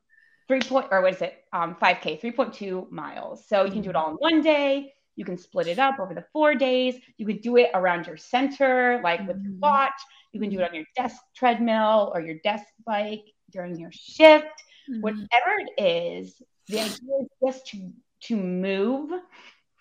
[0.48, 1.34] three point or what is it?
[1.52, 3.46] Um, 5K, 3.2 miles.
[3.46, 4.92] So you can do it all in one day.
[5.16, 6.96] You can split it up over the four days.
[7.18, 9.60] You could do it around your center, like with your Mhm.
[9.60, 9.92] watch.
[10.32, 14.48] You can do it on your desk treadmill or your desk bike during your shift
[14.90, 15.00] Mhm.
[15.00, 17.92] whatever it is, the idea is just to
[18.22, 19.10] to move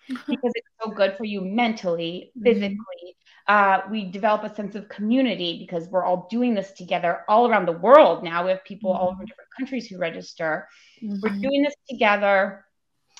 [0.28, 2.44] because it's so good for you mentally, Mhm.
[2.44, 3.16] physically.
[3.46, 7.66] Uh, we develop a sense of community because we're all doing this together all around
[7.66, 8.44] the world now.
[8.44, 10.66] We have people all over different countries who register.
[11.02, 11.42] We're Mhm.
[11.42, 12.64] doing this together.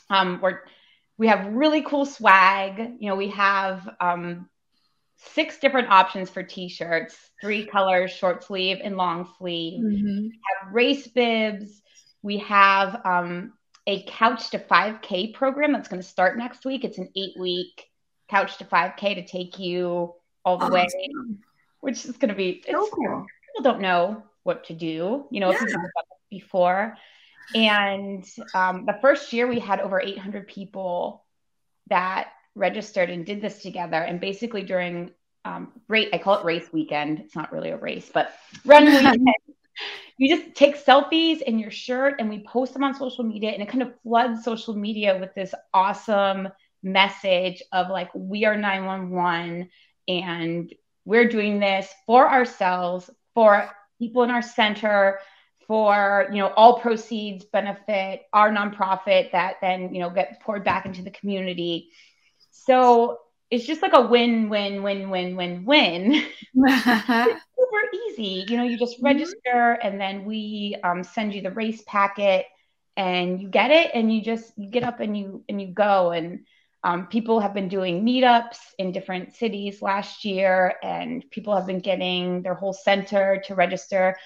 [0.09, 0.61] Um, we're
[1.17, 2.79] we have really cool swag.
[2.99, 4.49] You know, we have um,
[5.17, 9.81] six different options for t-shirts, three colors, short sleeve and long sleeve.
[9.83, 10.29] Mhm.
[10.31, 11.83] We have race bibs.
[12.23, 13.53] We have um,
[13.87, 16.85] a couch to 5K program that's going to start next week.
[16.85, 17.87] It's an eight week
[18.29, 20.15] couch to 5K to take you
[20.45, 20.89] all the way,
[21.81, 23.27] which is going to be, it's, So cool.
[23.47, 25.59] people don't know what to do, you know, Yeah.
[25.61, 26.97] you've never done this before.
[27.55, 31.25] And um, the first year we had over 800 people
[31.89, 33.97] that registered and did this together.
[33.99, 35.11] And basically during
[35.45, 37.21] um, race, I call it race weekend.
[37.21, 38.33] It's not really a race, but
[38.65, 39.29] run weekend.
[40.17, 43.63] you just take selfies in your shirt and we post them on social media and
[43.63, 46.49] it kind of floods social media with this awesome
[46.85, 49.71] message of like we are 911
[50.09, 50.73] and
[51.05, 53.69] we're doing this for ourselves for
[53.99, 55.19] people in our center
[55.67, 60.87] for you know all proceeds benefit our nonprofit that then you know get poured back
[60.87, 61.89] into the community
[62.51, 63.19] so
[63.51, 66.23] it's just like a win win win win win win
[67.59, 68.47] super easy.
[68.49, 69.03] You know, you just Mhm.
[69.03, 72.47] register and then we um, send you the race packet
[72.97, 76.11] and you get it and you just you get up and you and you go
[76.13, 76.47] and
[76.85, 81.81] um, people have been doing meetups in different cities last year and people have been
[81.81, 84.17] getting their whole center to register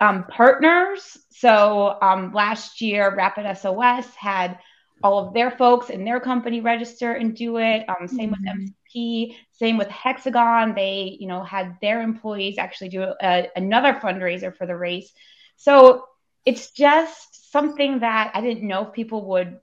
[0.00, 1.18] um, partners.
[1.30, 4.58] So um, last year rapid sos had
[5.02, 7.84] all of their folks in their company register and do it.
[7.88, 8.48] Um, same with Mhm.
[8.48, 10.74] MCP same with hexagon.
[10.74, 15.12] They you know had their employees actually do a, another fundraiser for the race.
[15.56, 16.06] So
[16.46, 19.60] it's just something that i didn't know if people would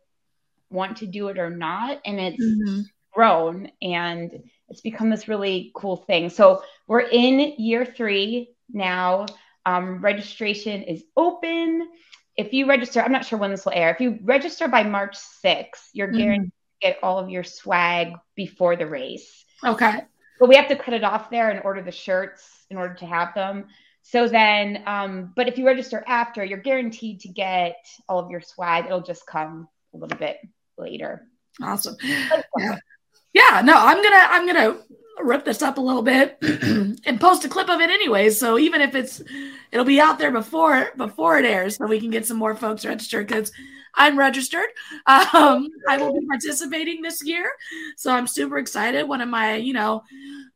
[0.70, 2.86] want to do it or not and it's Mhm.
[3.14, 6.30] grown and it's become this really cool thing.
[6.30, 9.26] So we're in year three now.
[9.66, 11.90] Um, registration is open.
[12.36, 13.90] If you register, I'm not sure when this will air.
[13.90, 16.18] If you register by March 6th, you're Mhm.
[16.18, 19.46] guaranteed to get all of your swag before the race.
[19.64, 20.02] Okay.
[20.40, 23.06] But we have to cut it off there and order the shirts in order to
[23.06, 23.68] have them.
[24.04, 28.42] So then, um, but if you register after, you're guaranteed to get all of your
[28.42, 28.86] swag.
[28.86, 30.38] It'll just come a little bit
[30.78, 31.28] later.
[31.62, 31.96] Awesome.
[32.58, 32.78] Yeah.
[33.34, 34.78] Yeah, no, I'm gonna I'm gonna
[35.20, 38.30] rip this up a little bit and post a clip of it anyway.
[38.30, 39.22] So even if it's
[39.72, 42.86] it'll be out there before before it airs, so we can get some more folks
[42.86, 43.52] registered because
[43.94, 44.68] I'm registered.
[45.08, 47.50] Um, I will be participating this year,
[47.96, 49.08] so I'm super excited.
[49.08, 50.04] One of my you know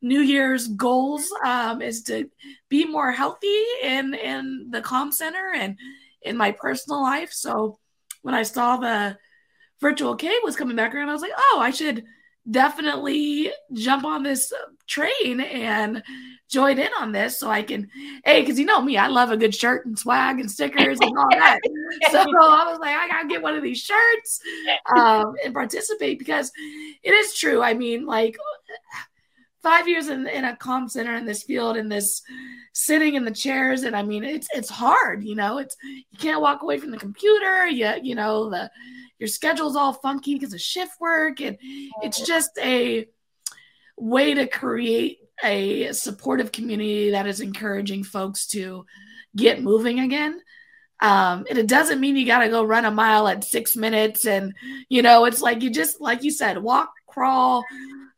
[0.00, 2.28] New Year's goals um, is to
[2.68, 5.78] be more healthy in in the comm center and
[6.22, 7.32] in my personal life.
[7.32, 7.78] So
[8.22, 9.16] when I saw the
[9.82, 12.04] virtual K was coming back around, I was like, oh, I should
[12.50, 16.02] definitely jump on this uh, train and
[16.48, 17.88] join in on this so I can,
[18.24, 21.16] hey, because you know me, I love a good shirt and swag and stickers and
[21.16, 21.58] all that.
[22.10, 24.40] so I was like, I gotta get one of these shirts
[24.96, 26.50] um, and participate because
[27.02, 27.62] it is true.
[27.62, 28.36] I mean, like
[29.62, 32.22] five years in, in a comm center in this field in this
[32.72, 35.58] sitting in the chairs and i mean it's it's hard you know?
[35.58, 38.70] It's you can't walk away from the computer you you know the
[39.18, 41.56] your schedule's all funky because of shift work and
[42.02, 43.06] it's just a
[43.96, 48.86] way to create a supportive community that is encouraging folks to
[49.34, 50.40] get moving again.
[51.00, 54.24] Um, and it doesn't mean you got to go run a mile at six minutes
[54.24, 54.54] and
[54.88, 57.64] you know it's like you just like you said walk crawl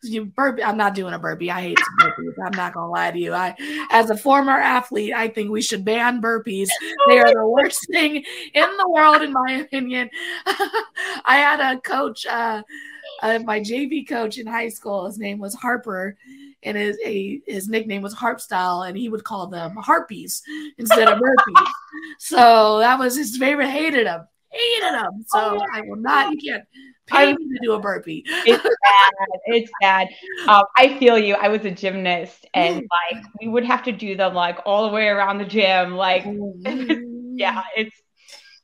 [0.09, 0.62] you burpee.
[0.62, 1.50] I'm not doing a burpee.
[1.50, 2.34] I hate burpees.
[2.44, 3.32] I'm not gonna lie to you.
[3.32, 3.55] I,
[3.90, 6.68] as a former athlete, I think we should ban burpees.
[7.09, 8.24] They are the worst thing
[8.55, 10.09] in the world, in my opinion.
[10.46, 12.62] I had a coach, uh,
[13.22, 15.07] uh, my JV coach in high school.
[15.07, 16.16] His name was Harper,
[16.62, 20.42] and his a, his nickname was Harp Style, and he would call them harpies
[20.78, 21.66] instead of burpees.
[22.18, 23.68] so that was his favorite.
[23.68, 24.22] Hated him.
[24.50, 25.24] Hated him.
[25.28, 26.32] So I will not.
[26.32, 26.64] You can't
[27.07, 28.24] pay me to do a burpee.
[28.44, 29.40] It's bad.
[29.46, 30.09] It's bad.
[30.48, 31.34] Um, I feel you.
[31.34, 34.92] I was a gymnast, and like we would have to do them like all the
[34.94, 35.94] way around the gym.
[35.94, 36.24] Like,
[36.64, 37.96] yeah, it's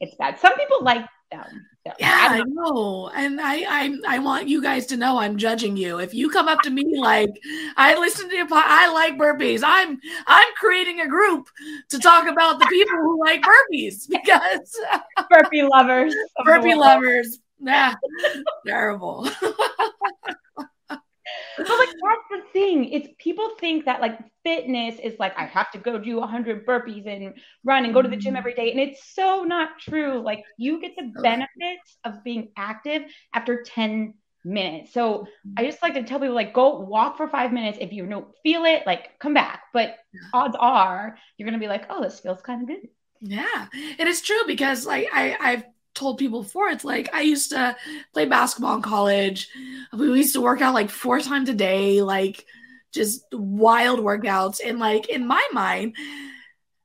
[0.01, 0.39] it's bad.
[0.41, 1.67] Some people like them.
[1.87, 2.45] So, Yeah, I I know.
[2.45, 5.99] know, and I, I, I want you guys to know I'm judging you.
[5.99, 7.29] If you come up to me like
[7.77, 9.61] I listen to your pod, I like burpees.
[9.65, 11.49] I'm, I'm creating a group
[11.91, 14.79] to talk about the people who like burpees because
[15.29, 16.15] burpee lovers.
[16.45, 17.95] burpee lovers, nah,
[18.67, 19.29] terrible.
[21.57, 22.87] But like that's the thing.
[22.87, 27.07] It's people think that like fitness is like I have to go do 100 burpees
[27.07, 27.35] and
[27.65, 28.39] run and go to the gym mm.
[28.39, 30.21] every day, and it's so not true.
[30.21, 33.03] Like you get the benefits of being active
[33.35, 34.93] after 10 minutes.
[34.93, 35.53] So mm.
[35.57, 37.79] I just like to tell people like go walk for five minutes.
[37.81, 39.65] If you don't feel it, like come back.
[39.73, 39.97] But
[40.33, 42.89] odds are you're gonna be like, oh, this feels kind of good.
[43.21, 45.65] Yeah, And it is true because like I I've
[46.01, 47.77] told people before, it's like I used to
[48.13, 49.49] play basketball in college.
[49.93, 52.45] We used to work out like four times a day, like
[52.93, 54.61] just wild workouts.
[54.65, 55.95] And like in my mind,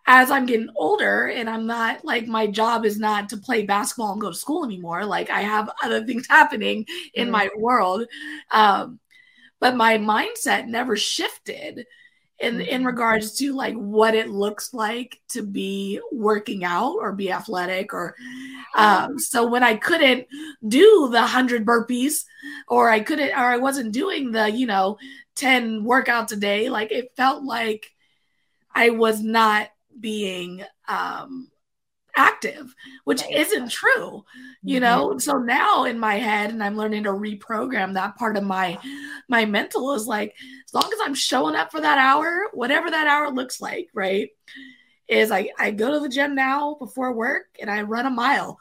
[0.06, 4.12] as I'm getting older and I'm not like my job is not to play basketball
[4.12, 5.06] and go to school anymore.
[5.06, 7.32] Like I have other things happening in mm-hmm.
[7.32, 8.06] my world.
[8.52, 9.00] Um,
[9.60, 11.86] but my mindset never shifted
[12.40, 12.88] in in mm-hmm.
[12.88, 18.16] regards to like what it looks like to be working out or be athletic or
[18.76, 20.28] um so when I couldn't
[20.68, 22.26] do the 100 burpees
[22.68, 24.98] or I couldn't or I wasn't doing the you know
[25.36, 27.92] 10 workouts a day like it felt like
[28.74, 31.50] I was not being um
[32.16, 33.36] active which right.
[33.36, 34.24] isn't true
[34.64, 35.20] you know mm-hmm.
[35.20, 38.78] so now in my head and i'm learning to reprogram that part of my
[39.28, 40.34] my mental is like
[40.66, 44.30] as long as i'm showing up for that hour whatever that hour looks like right
[45.08, 48.58] is i i go to the gym now before work and i run a mile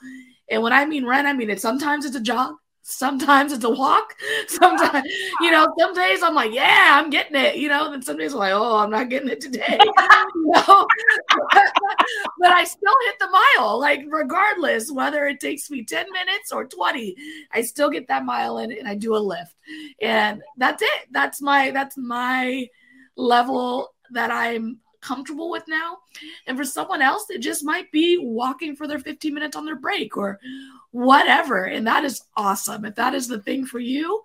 [0.50, 2.55] and when i mean run i mean it sometimes it's a jog
[2.85, 4.14] sometimes it's a walk.
[4.47, 5.11] Sometimes,
[5.41, 8.35] you know, some days I'm like, yeah, I'm getting it, you know, and some days
[8.35, 9.78] I'm like, oh, I'm not getting it today.
[10.35, 10.87] you know?
[12.39, 16.66] but I still hit the mile, like regardless whether it takes me 10 minutes or
[16.66, 17.16] 20,
[17.53, 19.55] I still get that mile in and I do a lift.
[20.01, 21.09] And that's it.
[21.11, 22.68] That's my that's my
[23.16, 25.99] level that I'm comfortable with now.
[26.47, 29.76] And for someone else, it just might be walking for their 15 minutes on their
[29.76, 30.39] break or
[30.95, 31.64] whatever.
[31.64, 32.84] And that is awesome.
[32.84, 34.22] If that is the thing for you,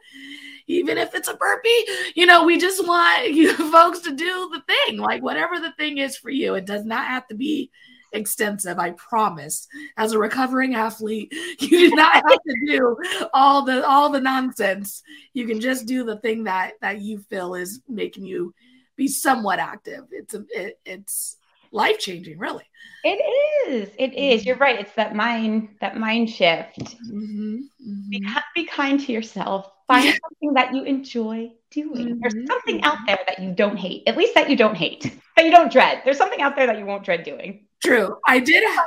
[0.67, 4.61] even if it's a burpee, you know, we just want you folks to do the
[4.67, 6.55] thing, like whatever the thing is for you.
[6.55, 7.71] It does not have to be
[8.11, 9.67] extensive i promise
[9.97, 12.97] as a recovering athlete you do not have to do
[13.35, 15.03] all the all the nonsense
[15.35, 18.51] you can just do the thing that that you feel is making you
[18.99, 20.03] be somewhat active.
[20.11, 21.37] It's a, it, it's
[21.71, 22.63] life changing, really.
[23.03, 23.89] It is.
[23.97, 24.45] It is.
[24.45, 24.79] You're right.
[24.79, 26.79] It's that mind that mind shift.
[26.79, 27.55] Mm-hmm.
[27.55, 28.09] Mm-hmm.
[28.09, 29.71] Be, be, kind to yourself.
[29.87, 32.07] Find something that you enjoy doing.
[32.07, 32.19] Mm-hmm.
[32.19, 34.03] There's something out there that you don't hate.
[34.05, 35.17] At least that you don't hate.
[35.35, 36.01] That you don't dread.
[36.03, 37.65] There's something out there that you won't dread doing.
[37.81, 38.17] True.
[38.27, 38.85] I did have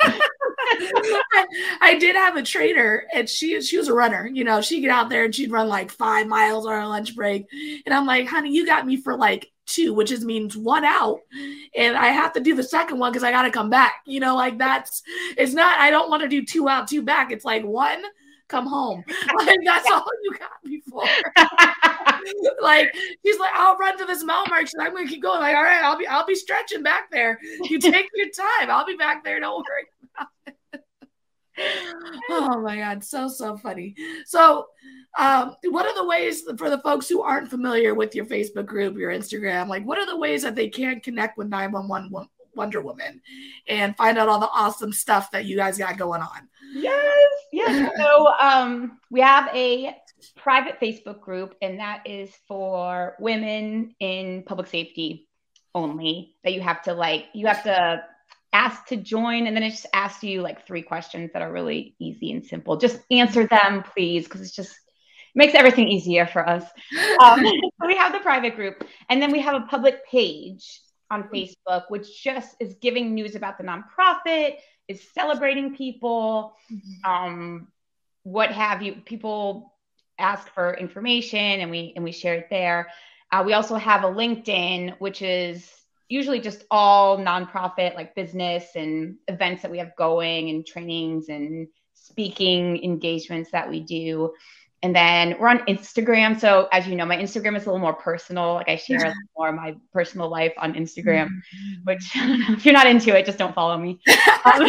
[1.80, 4.30] I, did have a trainer and she she was a runner.
[4.32, 7.16] You know, she'd get out there and she'd run like five miles on her lunch
[7.16, 7.46] break.
[7.84, 11.20] And I'm like, honey, you got me for like two, which is means one out.
[11.76, 13.96] And I have to do the second one because I gotta come back.
[14.06, 15.02] You know, like that's
[15.36, 17.30] it's not I don't want to do two out, two back.
[17.32, 18.02] It's like one,
[18.48, 19.04] come home.
[19.38, 21.02] Like that's all you got me for.
[22.62, 22.94] like
[23.24, 24.62] she's like, I'll run to this mile mark.
[24.62, 25.40] She's like, I'm gonna keep going.
[25.40, 27.38] Like, all right, I'll be I'll be stretching back there.
[27.62, 28.70] You take your time.
[28.70, 29.40] I'll be back there.
[29.40, 30.56] Don't worry about it.
[32.30, 33.94] oh my god, so so funny.
[34.26, 34.66] So,
[35.18, 38.96] um, what are the ways for the folks who aren't familiar with your Facebook group,
[38.96, 39.68] your Instagram?
[39.68, 43.20] Like, what are the ways that they can connect with 911 Wonder Woman
[43.68, 46.48] and find out all the awesome stuff that you guys got going on?
[46.72, 47.92] Yes, yes.
[47.98, 49.96] so, um, we have a
[50.36, 55.28] private Facebook group, and that is for women in public safety
[55.74, 56.34] only.
[56.42, 58.04] That you have to like, you have to
[58.54, 61.96] ask to join, and then it just asks you like three questions that are really
[61.98, 62.76] easy and simple.
[62.76, 66.64] Just answer them, please, because it's just it makes everything easier for us.
[67.20, 70.80] Um, so we have the private group, and then we have a public page
[71.10, 74.56] on Facebook, which just is giving news about the nonprofit,
[74.88, 77.10] is celebrating people, mm-hmm.
[77.10, 77.68] um,
[78.22, 78.94] what have you.
[79.04, 79.74] People
[80.18, 82.88] ask for information and we and we share it there.
[83.32, 85.68] Uh, we also have a LinkedIn, which is
[86.08, 91.66] usually just all nonprofit like business and events that we have going and trainings and
[91.94, 94.32] speaking engagements that we do.
[94.82, 96.38] And then we're on Instagram.
[96.38, 98.52] So as you know, my Instagram is a little more personal.
[98.52, 101.84] Like I share a more of my personal life on Instagram, mm-hmm.
[101.84, 103.98] which if you're not into it, just don't follow me.
[104.46, 104.68] Um,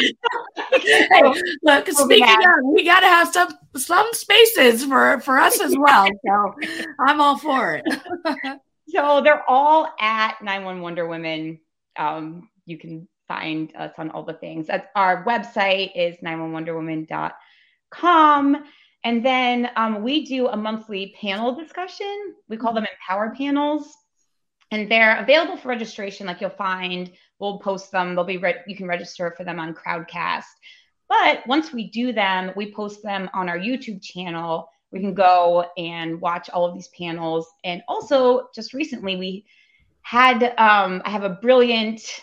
[0.71, 1.21] hey,
[1.63, 6.07] look, speaking of, we got to have some some spaces for for us as well.
[6.25, 6.55] So
[6.99, 8.61] I'm all for it.
[8.87, 11.59] So they're all at 911derwomen.
[11.97, 14.67] Um, you can find us on all the things.
[14.67, 18.63] That's our website is 911derwomen.com.
[19.03, 22.33] And then um, we do a monthly panel discussion.
[22.49, 23.95] We call them Empower panels,
[24.71, 26.25] and they're available for registration.
[26.25, 28.15] Like you'll find, we'll post them.
[28.15, 30.45] They'll be re- you can register for them on Crowdcast.
[31.07, 34.67] But once we do them, we post them on our YouTube channel.
[34.91, 37.47] We can go and watch all of these panels.
[37.63, 39.45] And also, just recently, we
[40.01, 42.21] had um, I have a brilliant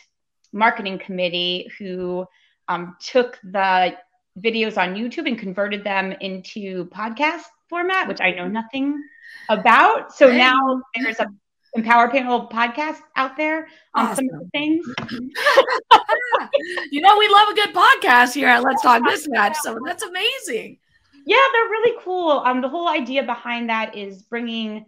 [0.52, 2.26] marketing committee who
[2.68, 3.96] um, took the
[4.38, 9.02] videos on YouTube and converted them into podcast format, which I know nothing
[9.48, 10.14] about.
[10.14, 11.26] So now there's a
[11.74, 14.28] Empower Panel podcast out there on awesome.
[14.28, 14.86] some of the things.
[16.90, 19.56] you know, we love a good podcast here at Let's Talk Dispatch.
[19.62, 20.78] So that's amazing.
[21.24, 22.30] Yeah, they're really cool.
[22.44, 24.86] Um, the whole idea behind that is bringing,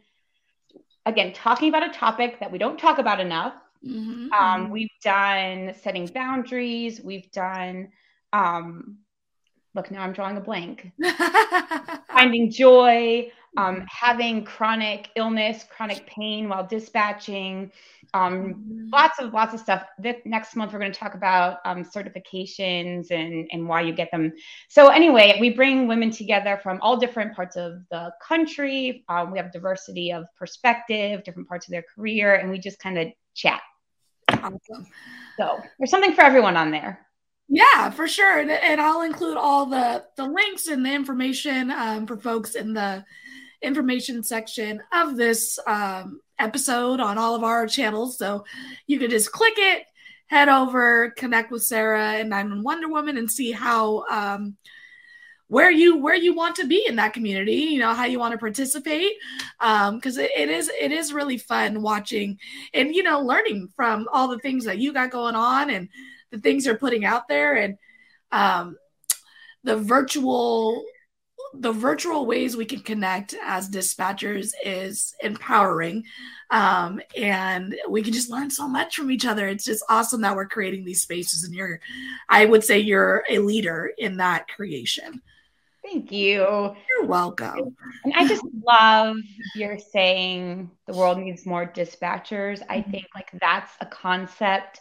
[1.07, 3.55] again, talking about a topic that we don't talk about enough.
[3.87, 4.32] Mhm.
[4.32, 7.01] Um, we've done setting boundaries.
[7.03, 7.93] We've done,
[8.32, 8.99] um,
[9.74, 10.91] look, now I'm drawing a blank.
[12.09, 17.70] Finding joy, um, having chronic illness, chronic pain while dispatching.
[18.15, 19.85] Um, lots of lots of stuff.
[19.99, 24.11] This, next month we're going to talk about um, certifications and and why you get
[24.12, 24.33] them.
[24.69, 29.05] So anyway, we bring women together from all different parts of the country.
[29.09, 32.99] Um, we have diversity of perspective, different parts of their career, and we just kind
[32.99, 33.61] of chat.
[34.31, 34.87] Awesome.
[35.37, 37.05] So there's something for everyone on there.
[37.49, 38.39] Yeah, for sure.
[38.39, 42.75] And, and I'll include all the the links and the information um, for folks in
[42.75, 43.05] the
[43.61, 48.18] information section of this um, episode on all of our channels.
[48.18, 48.45] So
[48.87, 49.85] you can just click it,
[50.26, 54.57] head over, connect with Sara and I'm Wonder Woman, and see how um,
[55.49, 57.53] where you where you want to be in that community.
[57.53, 59.12] You know how you want to participate
[59.61, 62.39] because it, it is it is really fun watching
[62.72, 65.89] and you know learning from all the things that you got going on and
[66.30, 67.78] the things you're putting out there and
[68.32, 68.76] um,
[69.62, 70.85] the virtual
[71.61, 76.05] the virtual ways we can connect as dispatchers is empowering
[76.51, 80.35] um, and we can just learn so much from each other it's just awesome that
[80.35, 81.81] we're creating these spaces and you're
[82.29, 85.21] i would say you're a leader in that creation
[85.83, 86.41] Thank you.
[86.89, 89.19] you're welcome And I just love
[89.55, 92.63] your saying the world needs more dispatchers.
[92.71, 92.91] I Mhm.
[92.91, 94.81] think like that's a concept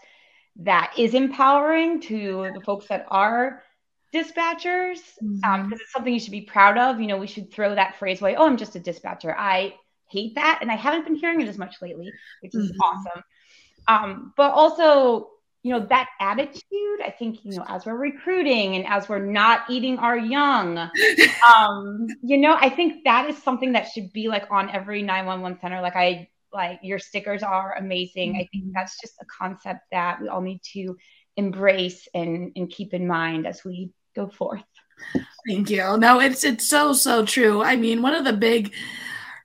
[0.58, 3.64] that is empowering to the folks that are
[4.14, 5.64] dispatchers um, Mhm.
[5.66, 7.00] because it's something you should be proud of.
[7.02, 8.36] You know, we should throw that phrase away.
[8.36, 9.36] Oh, I'm just a dispatcher.
[9.38, 9.76] I
[10.10, 12.12] hate that, and I haven't been hearing it as much lately,
[12.42, 12.76] which is Mhm.
[12.84, 13.24] awesome.
[13.88, 15.30] Um, but also,
[15.64, 17.02] you know, that attitude.
[17.04, 20.78] I think you know, as we're recruiting and as we're not eating our young,
[21.58, 25.60] um, you know, I think that is something that should be like on every 911
[25.60, 25.82] center.
[25.82, 28.36] Like I like your stickers are amazing.
[28.36, 30.98] I think that's just a concept that we all need to
[31.36, 34.64] embrace and and keep in mind as we go forth.
[35.48, 35.98] Thank you.
[35.98, 37.62] No, it's it's so so true.
[37.64, 38.74] I mean, one of the big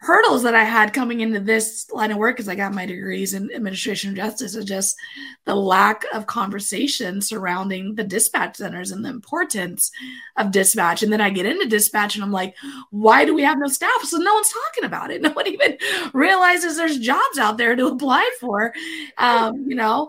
[0.00, 3.34] hurdles that I had coming into this line of work because I got my degrees
[3.34, 4.96] in administration of justice is just
[5.44, 9.90] the lack of conversation surrounding the dispatch centers and the importance
[10.36, 11.02] of dispatch.
[11.02, 12.54] And then I get into dispatch and I'm like,
[12.90, 14.04] why do we have no staff?
[14.04, 15.22] So no one's talking about it.
[15.28, 15.76] No one even
[16.14, 18.72] realizes there's jobs out there to apply for.
[19.18, 20.08] Um, you know,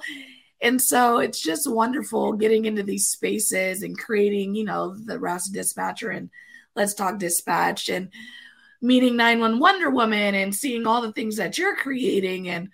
[0.61, 5.53] and so it's just wonderful getting into these spaces and creating, you know, the Raspy
[5.53, 6.29] Dispatcher and
[6.75, 8.09] Let's Talk Dispatch and
[8.81, 12.69] meeting 911derwomen and seeing all the things that you're creating and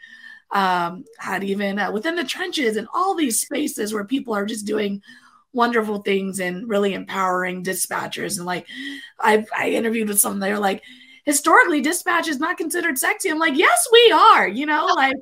[0.52, 4.66] um, to even uh, within the trenches and all these spaces where people are just
[4.66, 5.02] doing
[5.54, 8.38] wonderful things and really empowering dispatchers.
[8.38, 8.68] And like,
[9.20, 10.84] I, I interviewed with some, they're like,
[11.26, 13.30] historically dispatch is not considered sexy.
[13.30, 15.16] I'm like yes we are you know like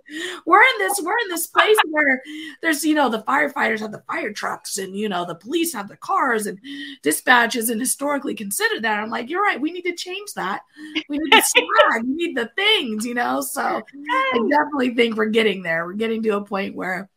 [0.46, 2.22] we're in this we're in this place where
[2.62, 5.88] there's you know the firefighters have the fire trucks and you know the police have
[5.88, 6.60] the cars and
[7.02, 9.00] dispatch isn't historically considered that.
[9.00, 10.62] I'm like you're right we need to change that.
[11.10, 15.26] We need the swag we need the things you know so i definitely think we're
[15.26, 15.86] getting there.
[15.86, 17.10] We're getting to a point where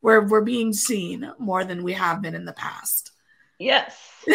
[0.00, 3.12] where we're being seen more than we have been in the past.
[3.58, 4.09] Yes.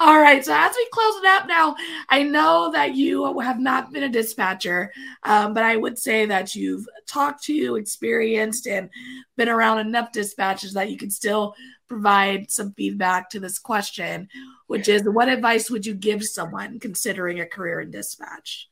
[0.00, 0.44] All right.
[0.44, 1.74] So as we close it up now,
[2.08, 4.92] I know that you have not been a dispatcher,
[5.24, 8.88] um, but I would say that you've talked to, experienced, and
[9.36, 11.54] been around enough dispatchers that you can still
[11.88, 14.28] provide some feedback to this question,
[14.68, 18.68] which is what advice would you give someone considering a career in dispatch?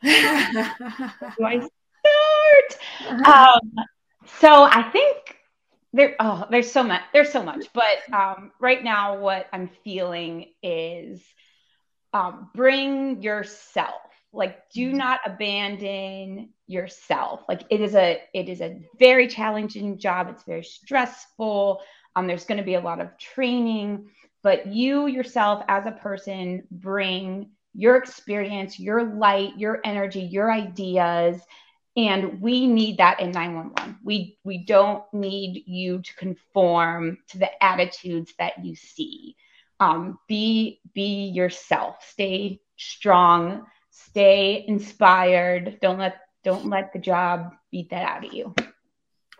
[0.02, 1.68] Do I
[2.00, 3.26] start?
[3.26, 3.72] Um,
[4.38, 5.39] so I think
[5.92, 10.46] there oh there's so much there's so much but um, right now what i'm feeling
[10.62, 11.22] is
[12.12, 14.00] um, bring yourself
[14.32, 17.40] like do not abandon yourself.
[17.48, 20.28] Like it is a it is a very challenging job.
[20.30, 21.80] It's very stressful.
[22.14, 24.08] Um, there's going to be a lot of training
[24.42, 31.40] but you yourself as a person bring your experience your light your energy your ideas
[31.96, 37.62] and we need that in 911 we we don't need you to conform to the
[37.62, 39.36] attitudes that you see.
[39.78, 41.96] Um, be be yourself.
[42.06, 43.64] Stay strong.
[43.90, 45.78] Stay inspired.
[45.80, 48.54] Don't let don't let the job beat that out of you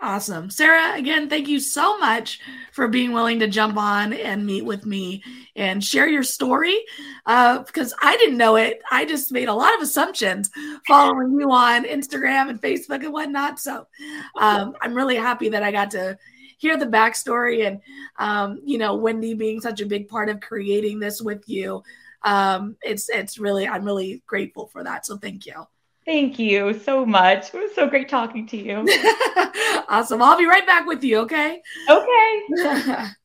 [0.02, 0.48] Awesome.
[0.48, 2.40] Sara, again, thank you so much
[2.72, 5.22] for being willing to jump on and meet with me
[5.56, 6.78] and share your story.
[7.26, 8.80] Uh, because I didn't know it.
[8.90, 10.50] I just made a lot of assumptions
[10.86, 13.60] following you on Instagram and Facebook and whatnot.
[13.60, 13.86] So
[14.40, 16.16] um, I'm really happy that I got to
[16.56, 17.82] hear the backstory and,
[18.18, 21.82] um, you know, Wendy being such a big part of creating this with you.
[22.22, 25.04] Um, it's, it's really, I'm really grateful for that.
[25.04, 25.66] So thank you.
[26.10, 27.54] Thank you so much.
[27.54, 28.78] It was so great talking to you.
[29.88, 30.20] awesome.
[30.20, 31.62] I'll be right back with you, okay?
[31.88, 33.06] Okay.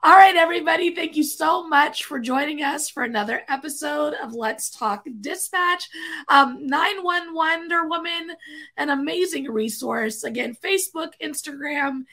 [0.00, 0.94] All right, everybody.
[0.94, 5.88] Thank you so much for joining us for another episode of Let's Talk Dispatch.
[6.28, 8.28] Um, 911derwomen,
[8.76, 10.22] an amazing resource.
[10.22, 12.04] Again, Facebook, Instagram,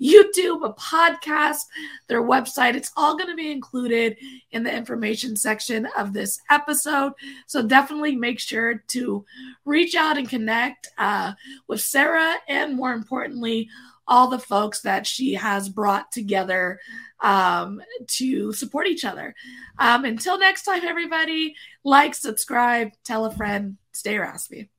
[0.00, 1.62] YouTube, a podcast,
[2.06, 2.76] their website.
[2.76, 4.18] It's all going to be included
[4.52, 7.12] in the information section of this episode.
[7.48, 9.24] So definitely make sure to
[9.64, 11.32] reach out and connect uh,
[11.66, 13.68] with Sara and, more importantly,
[14.06, 16.80] all the folks that she has brought together
[17.20, 19.34] um, to support each other.
[19.78, 24.70] Um, until next time, everybody, like, subscribe, tell a friend, stay raspy.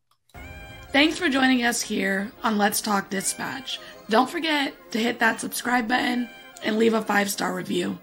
[0.92, 3.80] Thanks for joining us here on Let's Talk Dispatch.
[4.10, 6.30] Don't forget to hit that subscribe button
[6.64, 7.98] and leave a five star review.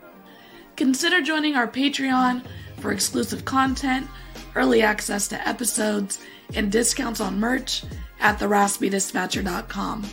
[0.76, 2.44] Consider joining our Patreon
[2.78, 4.08] for exclusive content,
[4.56, 6.18] early access to episodes,
[6.54, 7.84] and discounts on merch
[8.18, 10.04] at theraspydispatcher.com.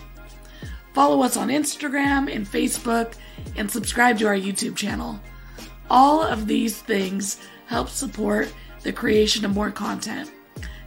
[0.98, 3.14] Follow us on Instagram and Facebook
[3.56, 5.20] and subscribe to our YouTube channel.
[5.92, 10.32] All of these things help support the creation of more content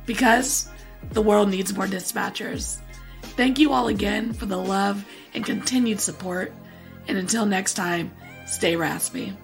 [0.06, 0.68] because
[1.12, 2.80] the world needs more dispatchers.
[3.22, 6.52] Thank you all again for the love and continued support.
[7.06, 8.10] And until next time,
[8.46, 9.36] stay raspy.